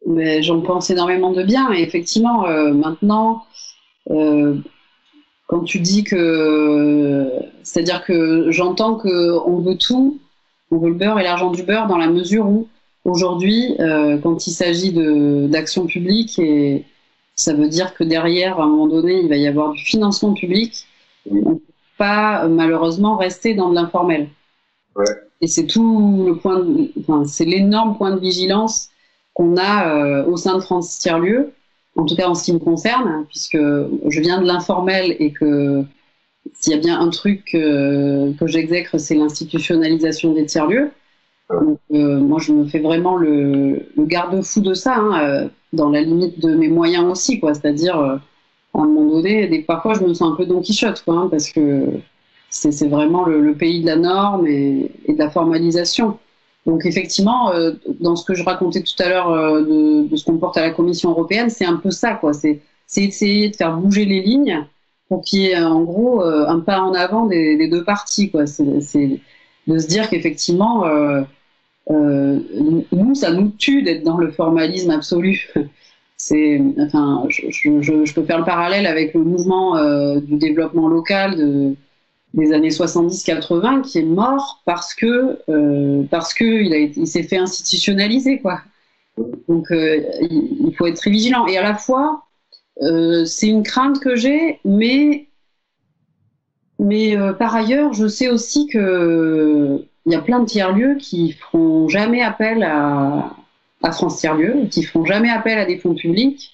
[0.05, 1.72] Mais j'en pense énormément de bien.
[1.72, 3.44] Et effectivement, euh, maintenant,
[4.11, 4.57] euh,
[5.49, 7.29] quand tu dis que,
[7.65, 10.21] c'est-à-dire que j'entends que on veut tout,
[10.71, 12.69] on veut le beurre et l'argent du beurre dans la mesure où
[13.05, 13.77] aujourd'hui,
[14.23, 14.93] quand il s'agit
[15.49, 16.85] d'action publique, et
[17.35, 20.35] ça veut dire que derrière, à un moment donné, il va y avoir du financement
[20.35, 20.87] public
[21.31, 21.61] on ne peut
[21.97, 24.29] pas malheureusement rester dans de l'informel.
[25.41, 26.67] Et c'est tout le point,
[27.01, 28.91] enfin, c'est l'énorme point de vigilance
[29.35, 31.53] qu'on a euh, au sein de France Tiers-Lieu,
[31.99, 35.85] en tout cas en ce qui me concerne, puisque je viens de l'informel et que
[36.55, 40.91] s'il y a bien un truc euh, que j'exècre, c'est l'institutionnalisation des tiers-lieux.
[41.51, 46.41] Donc, euh, moi, je me fais vraiment le, garde-fou de ça, hein, dans la limite
[46.41, 47.55] de mes moyens aussi, quoi.
[47.55, 48.21] C'est-à-dire, à
[48.75, 51.51] un moment donné, des, parfois je me sens un peu Don Quichotte, quoi, hein, parce
[51.51, 51.87] que
[52.51, 56.19] c'est vraiment le, pays de la norme et, de la formalisation.
[56.68, 60.37] Donc effectivement, euh, dans ce que je racontais tout à l'heure euh, de, ce qu'on
[60.37, 62.35] porte à la Commission européenne, c'est un peu ça, quoi.
[62.35, 62.61] C'est
[62.94, 64.66] essayer de faire bouger les lignes
[65.09, 68.46] pour qu'il y ait en gros euh, un pas en avant des, deux parties, quoi.
[68.46, 70.85] C'est de se dire qu'effectivement,
[71.88, 75.50] nous, ça nous tue d'être dans le formalisme absolu.
[76.20, 79.76] C'est, enfin, je, peux faire le parallèle avec le mouvement
[80.16, 81.76] du développement local de,
[82.38, 87.38] des années 70-80 qui est mort parce que euh, parce que il, il s'est fait
[87.38, 88.61] institutionnaliser quoi.
[89.48, 92.24] Donc euh, il, faut être très vigilant et à la fois
[93.24, 95.27] c'est une crainte que j'ai, mais
[96.79, 101.33] mais par ailleurs je sais aussi que il y a plein de tiers lieux qui
[101.33, 103.35] feront jamais appel à
[103.83, 106.52] à France Tiers-Lieu, qui feront jamais appel à des fonds publics.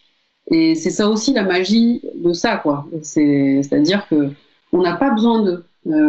[0.51, 2.87] Et c'est ça aussi la magie de ça, quoi.
[3.03, 4.31] C'est-à-dire que
[4.73, 5.65] on n'a pas besoin d'eux euh,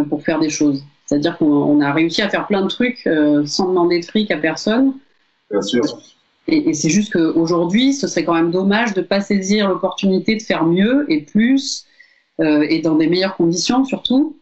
[0.10, 0.84] pour faire des choses.
[1.06, 4.38] C'est-à-dire qu'on a réussi à faire plein de trucs euh, sans demander de fric à
[4.38, 4.96] personne.
[5.52, 5.84] Bien sûr.
[6.48, 10.42] Et, c'est juste qu'aujourd'hui, ce serait quand même dommage de ne pas saisir l'opportunité de
[10.42, 11.86] faire mieux et plus,
[12.40, 14.40] euh, et dans des meilleures conditions surtout.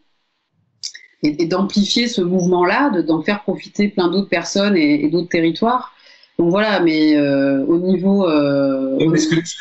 [1.22, 5.92] et, d'amplifier ce mouvement-là, d'en faire profiter plein d'autres personnes et, d'autres territoires.
[6.38, 8.26] Donc voilà, mais au niveau.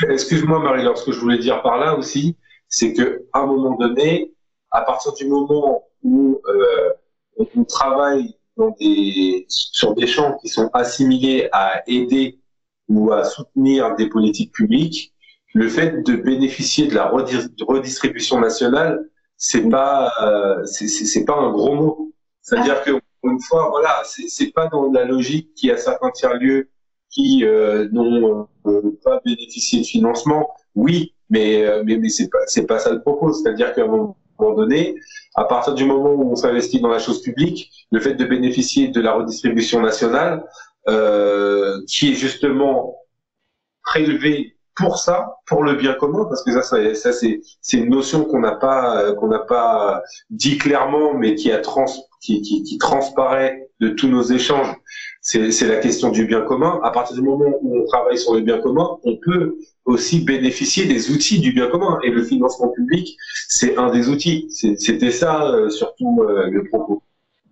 [0.09, 2.35] Excuse-moi, Marie, ce que je voulais dire par là aussi,
[2.67, 4.32] c'est qu'à un moment donné,
[4.73, 6.41] à partir du moment où
[7.37, 8.35] on travaille
[9.47, 12.39] sur des champs qui sont assimilés à aider
[12.89, 15.13] ou à soutenir des politiques publiques,
[15.53, 21.75] le fait de bénéficier de la redistribution nationale, c'est pas euh, c'est pas un gros
[21.75, 22.11] mot.
[22.41, 22.91] C'est-à-dire que
[23.23, 26.69] une fois, voilà, c'est pas dans la logique qu'il y a certains tiers lieux
[27.09, 30.49] qui euh, n'ont euh, pas bénéficié de financement.
[30.75, 33.31] Oui, mais mais, mais c'est pas c'est pas ça le propos.
[33.33, 34.15] C'est-à-dire qu'à un
[34.51, 34.95] donné,
[35.35, 38.89] à partir du moment où on s'investit dans la chose publique, le fait de bénéficier
[38.89, 40.43] de la redistribution nationale,
[40.89, 42.97] euh, qui est justement
[43.83, 46.61] prélevé pour ça, pour le bien commun, parce que ça,
[46.95, 51.51] ça, c'est, c'est une notion qu'on n'a pas, qu'on n'a pas dit clairement, mais qui
[51.51, 51.85] a trans,
[52.19, 54.75] qui transparaît de tous nos échanges.
[55.25, 56.81] C'est, la question du bien commun.
[56.83, 59.55] À partir du moment où on travaille sur le bien commun, on peut
[59.85, 61.97] aussi bénéficier des outils du bien commun.
[62.03, 63.17] Et le financement public,
[63.47, 64.47] c'est un des outils.
[64.51, 67.01] c'était ça euh, surtout euh, le propos.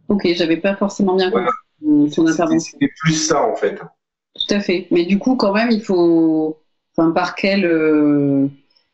[0.10, 2.60] Ok, j'avais pas forcément bien compris son intervention.
[2.60, 3.76] C'était plus ça en fait.
[3.76, 4.88] Tout à fait.
[4.92, 6.58] Mais du coup, quand même, il faut,
[6.98, 8.48] enfin, par quel, euh,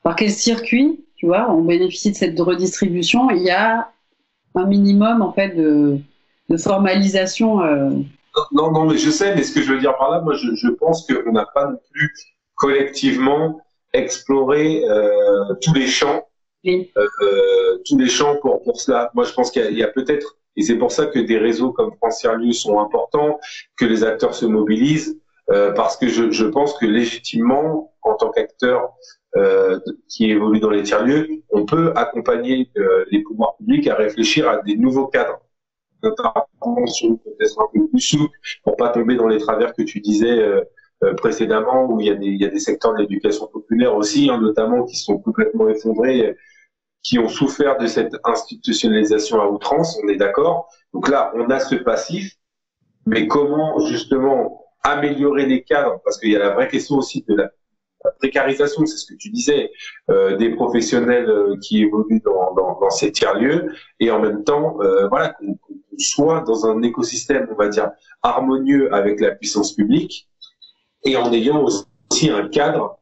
[0.03, 3.31] par quel circuit, tu vois, on bénéficie de cette redistribution?
[3.31, 3.89] Il y a
[4.53, 5.97] un minimum en fait de,
[6.49, 7.59] de formalisation.
[8.51, 10.55] Non, non, mais je sais, mais ce que je veux dire par là, moi, je,
[10.55, 12.13] je pense qu'on n'a pas non plus
[12.55, 13.59] collectivement
[13.93, 16.27] explorer euh, tous les champs,
[16.67, 19.11] euh, tous les champs pour, pour cela.
[19.13, 21.95] Moi, je pense qu'il y a, peut-être, et c'est pour ça que des réseaux comme
[21.97, 23.39] France Tiers sont importants,
[23.77, 25.19] que les acteurs se mobilisent,
[25.49, 28.93] euh, parce que je, je, pense que légitimement, en tant qu'acteur
[29.37, 29.79] euh,
[30.09, 34.57] qui évolue dans les tiers-lieux, on peut accompagner euh, les pouvoirs publics à réfléchir à
[34.61, 35.39] des nouveaux cadres
[36.01, 40.39] sur peut-être un peu plus souple pour pas tomber dans les travers que tu disais
[40.39, 40.61] euh,
[41.03, 44.29] euh, précédemment, où il y, a des, y a des secteurs de l'éducation populaire aussi,
[44.29, 46.35] hein, notamment, qui sont complètement effondrés,
[47.03, 50.69] qui ont souffert de cette institutionnalisation à outrance, on est d'accord.
[50.93, 52.33] Donc là, on a ce passif,
[53.05, 56.01] mais comment justement améliorer les cadres?
[56.03, 57.51] Parce qu'il y a la vraie question aussi de la,
[58.19, 59.71] précarisation, c'est ce que tu disais,
[60.09, 64.77] euh, des professionnels euh, qui évoluent dans, dans, dans ces tiers-lieux, et en même temps,
[64.81, 65.35] euh, voilà,
[65.97, 67.91] soit dans un écosystème, on va dire,
[68.23, 70.27] harmonieux avec la puissance publique,
[71.03, 72.97] et en ayant aussi un cadre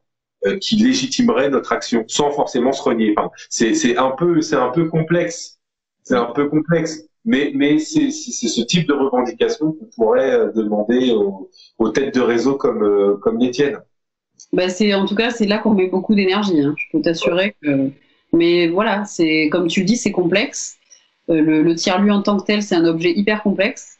[0.46, 3.14] euh, qui légitimerait notre action sans forcément se renier.
[3.50, 5.58] C'est un peu c'est un peu complexe,
[6.02, 11.12] c'est un peu complexe, mais c'est ce type de revendication qu'on pourrait euh, demander
[11.78, 13.78] aux, têtes de réseau comme euh, comme l'Étienne.
[14.52, 16.60] Bah c'est en tout cas c'est là qu'on met beaucoup d'énergie.
[16.60, 16.74] Hein.
[16.76, 17.90] Je peux t'assurer que
[18.32, 20.76] mais voilà c'est comme tu le dis c'est complexe.
[21.28, 23.98] Le, le tiers lieu en tant que tel c'est un objet hyper complexe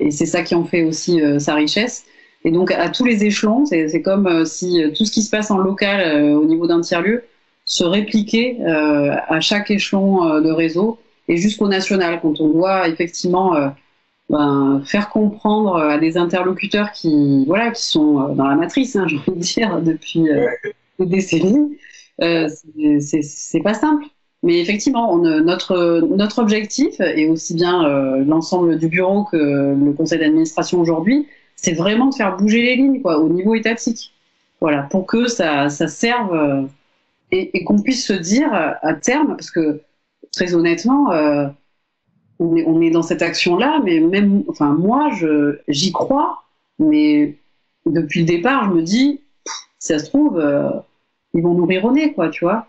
[0.00, 2.04] et c'est ça qui en fait aussi sa richesse.
[2.44, 5.30] Et donc à tous les échelons, c'est comme euh, si euh, tout ce qui se
[5.30, 7.24] passe en local euh, au niveau d'un tiers-lieu
[7.66, 10.98] se répliquait à chaque échelon de réseau
[11.28, 13.54] et jusqu'au national, quand on doit effectivement
[14.28, 19.18] ben, faire comprendre à des interlocuteurs qui, voilà, qui sont dans la matrice, hein, j'ai
[19.18, 20.24] envie de dire, depuis
[20.98, 21.78] des décennies,
[22.18, 24.06] c'est pas simple.
[24.42, 30.18] Mais effectivement, on, notre, notre objectif, et aussi bien l'ensemble du bureau que le conseil
[30.18, 31.26] d'administration aujourd'hui,
[31.56, 34.12] c'est vraiment de faire bouger les lignes quoi, au niveau étatique.
[34.60, 36.66] Voilà, pour que ça, ça serve euh,
[37.32, 39.80] et, qu'on puisse se dire à terme, parce que
[40.32, 41.48] très honnêtement, euh,
[42.38, 45.10] on, est, on, est, dans cette action-là, mais même, enfin moi,
[45.68, 46.42] j'y crois,
[46.78, 47.36] mais
[47.86, 49.20] depuis le départ, je me dis,
[49.78, 50.70] si ça se trouve, euh,
[51.34, 52.66] ils vont nous rironner, quoi, tu vois.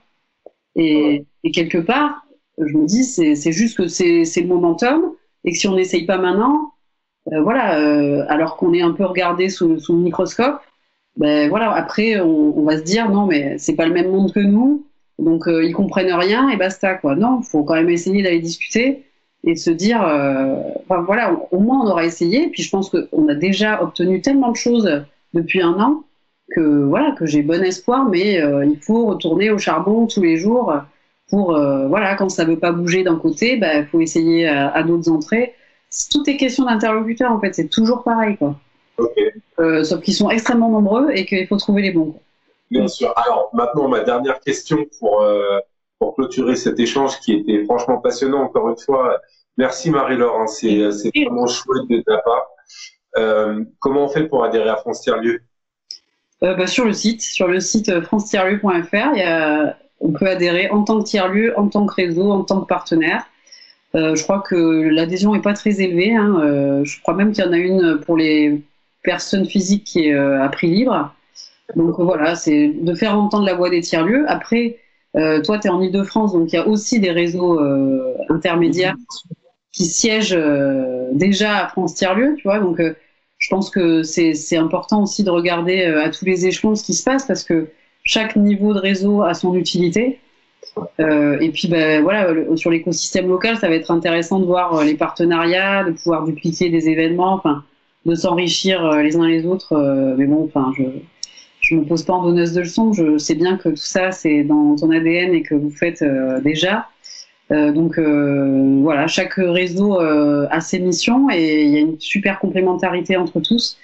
[0.76, 2.26] Et, et, quelque part,
[2.58, 5.14] je me dis, c'est juste que c'est le momentum,
[5.44, 6.72] et que si on n'essaye pas maintenant,
[7.32, 10.60] euh, voilà, euh, alors qu'on est un peu regardé sous, sous le microscope,
[11.18, 14.40] ben voilà, après on, va se dire non mais c'est pas le même monde que
[14.40, 14.86] nous,
[15.20, 17.16] donc euh, ils comprennent rien et basta quoi.
[17.16, 19.04] Non, faut quand même essayer d'aller discuter
[19.44, 22.50] et se dire, enfin, voilà, au moins on aura essayé.
[22.50, 26.04] Puis je pense qu'on a déjà obtenu tellement de choses depuis un an
[26.56, 30.74] que voilà que j'ai bon espoir, mais il faut retourner au charbon tous les jours
[31.32, 31.58] pour
[31.90, 35.56] voilà quand ça veut pas bouger d'un côté, il ben, faut essayer à d'autres entrées
[36.10, 38.56] tout est question d'interlocuteurs, en fait, c'est toujours pareil, quoi.
[39.60, 42.16] Euh, sauf qu'ils sont extrêmement nombreux et qu'il faut trouver les bons.
[42.70, 43.14] Bien sûr.
[43.18, 45.60] Alors, maintenant, ma dernière question pour, euh,
[46.00, 49.20] pour clôturer cet échange qui était franchement passionnant, encore une fois.
[49.58, 50.48] Merci Marie-Laure, hein.
[50.48, 52.48] c'est vraiment chouette de ta part.
[53.18, 55.42] Euh, comment on fait pour adhérer à France Tiers-Lieu
[56.40, 61.58] bah, Sur le site, sur le site francetierlieu.fr, on peut adhérer en tant que tiers-lieu,
[61.58, 63.26] en tant que réseau, en tant que partenaire.
[63.94, 66.14] je crois que l'adhésion n'est pas très élevée.
[66.16, 66.84] Hein.
[66.84, 68.62] je crois même qu'il y en a une pour les
[69.04, 71.14] personnes physiques qui est à prix libre.
[71.76, 74.26] Donc voilà, c'est de faire entendre la voix des tiers-lieux.
[74.28, 74.80] Après,
[75.14, 77.60] toi, tu es en Ile-de-France, donc il y a aussi des réseaux
[78.30, 78.96] intermédiaires
[79.72, 80.38] qui siègent
[81.14, 82.60] déjà à France Tiers-Lieux, tu vois.
[82.60, 82.82] Donc
[83.42, 87.04] je pense que c'est important aussi de regarder à tous les échelons ce qui se
[87.04, 87.68] passe parce que
[88.04, 90.20] chaque niveau de réseau a son utilité.
[91.00, 94.84] Euh, et puis, ben, voilà, sur l'écosystème local, ça va être intéressant de voir euh,
[94.84, 97.64] les partenariats, de pouvoir dupliquer des événements, enfin,
[98.06, 99.76] de s'enrichir euh, les uns les autres.
[100.18, 100.84] mais bon, enfin, je
[101.60, 102.92] je me pose pas en donneuse de leçons.
[102.92, 106.04] Je sais bien que tout ça, c'est dans ton ADN et que vous faites
[106.44, 106.88] déjà.
[107.52, 113.40] donc voilà, chaque réseau a ses missions et il y a une super complémentarité entre
[113.40, 113.78] tous.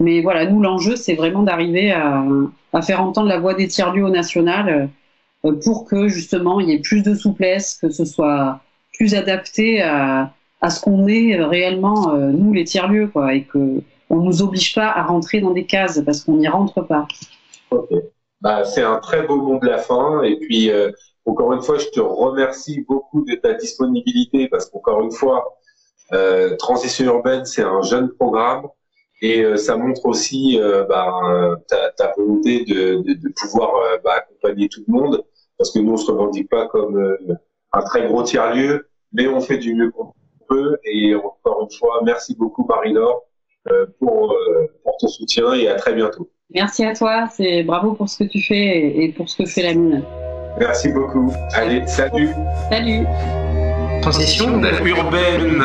[0.00, 2.24] Mais voilà, nous, l'enjeu, c'est vraiment d'arriver à,
[2.82, 4.90] faire entendre la voix des tiers-lieux au national
[5.44, 8.60] euh, pour que justement il y ait plus de souplesse, que ce soit
[8.92, 13.82] plus adapté à, à ce qu'on est réellement, euh, nous, les tiers-lieux, quoi, et qu'on
[14.10, 17.06] ne nous oblige pas à rentrer dans des cases parce qu'on n'y rentre pas.
[17.70, 17.90] Ok.
[18.40, 20.22] Bah, c'est un très beau mot de la fin.
[20.22, 20.90] Et puis, euh,
[21.26, 25.58] encore une fois, je te remercie beaucoup de ta disponibilité parce qu'encore une fois,
[26.12, 28.66] euh, Transition urbaine, c'est un jeune programme.
[29.20, 31.12] Et euh, ça montre aussi euh, bah,
[31.68, 35.24] ta, ta, volonté de, de, de pouvoir euh, bah, accompagner tout le monde,
[35.56, 37.16] parce que nous on se revendique pas comme
[37.72, 40.12] un très gros tiers lieu, mais on fait du mieux qu'on
[40.48, 40.78] peut.
[40.84, 43.24] Et encore une fois, merci beaucoup Marie-Laure
[43.98, 44.36] pour,
[44.84, 46.30] pour ton soutien et à très bientôt.
[46.54, 49.62] Merci à toi, c'est bravo pour ce que tu fais et pour ce que fait
[49.62, 50.04] la mine.
[50.58, 51.32] Merci beaucoup.
[51.54, 52.30] Allez, salut.
[52.70, 53.04] Salut.
[54.00, 55.62] Transition urbaine.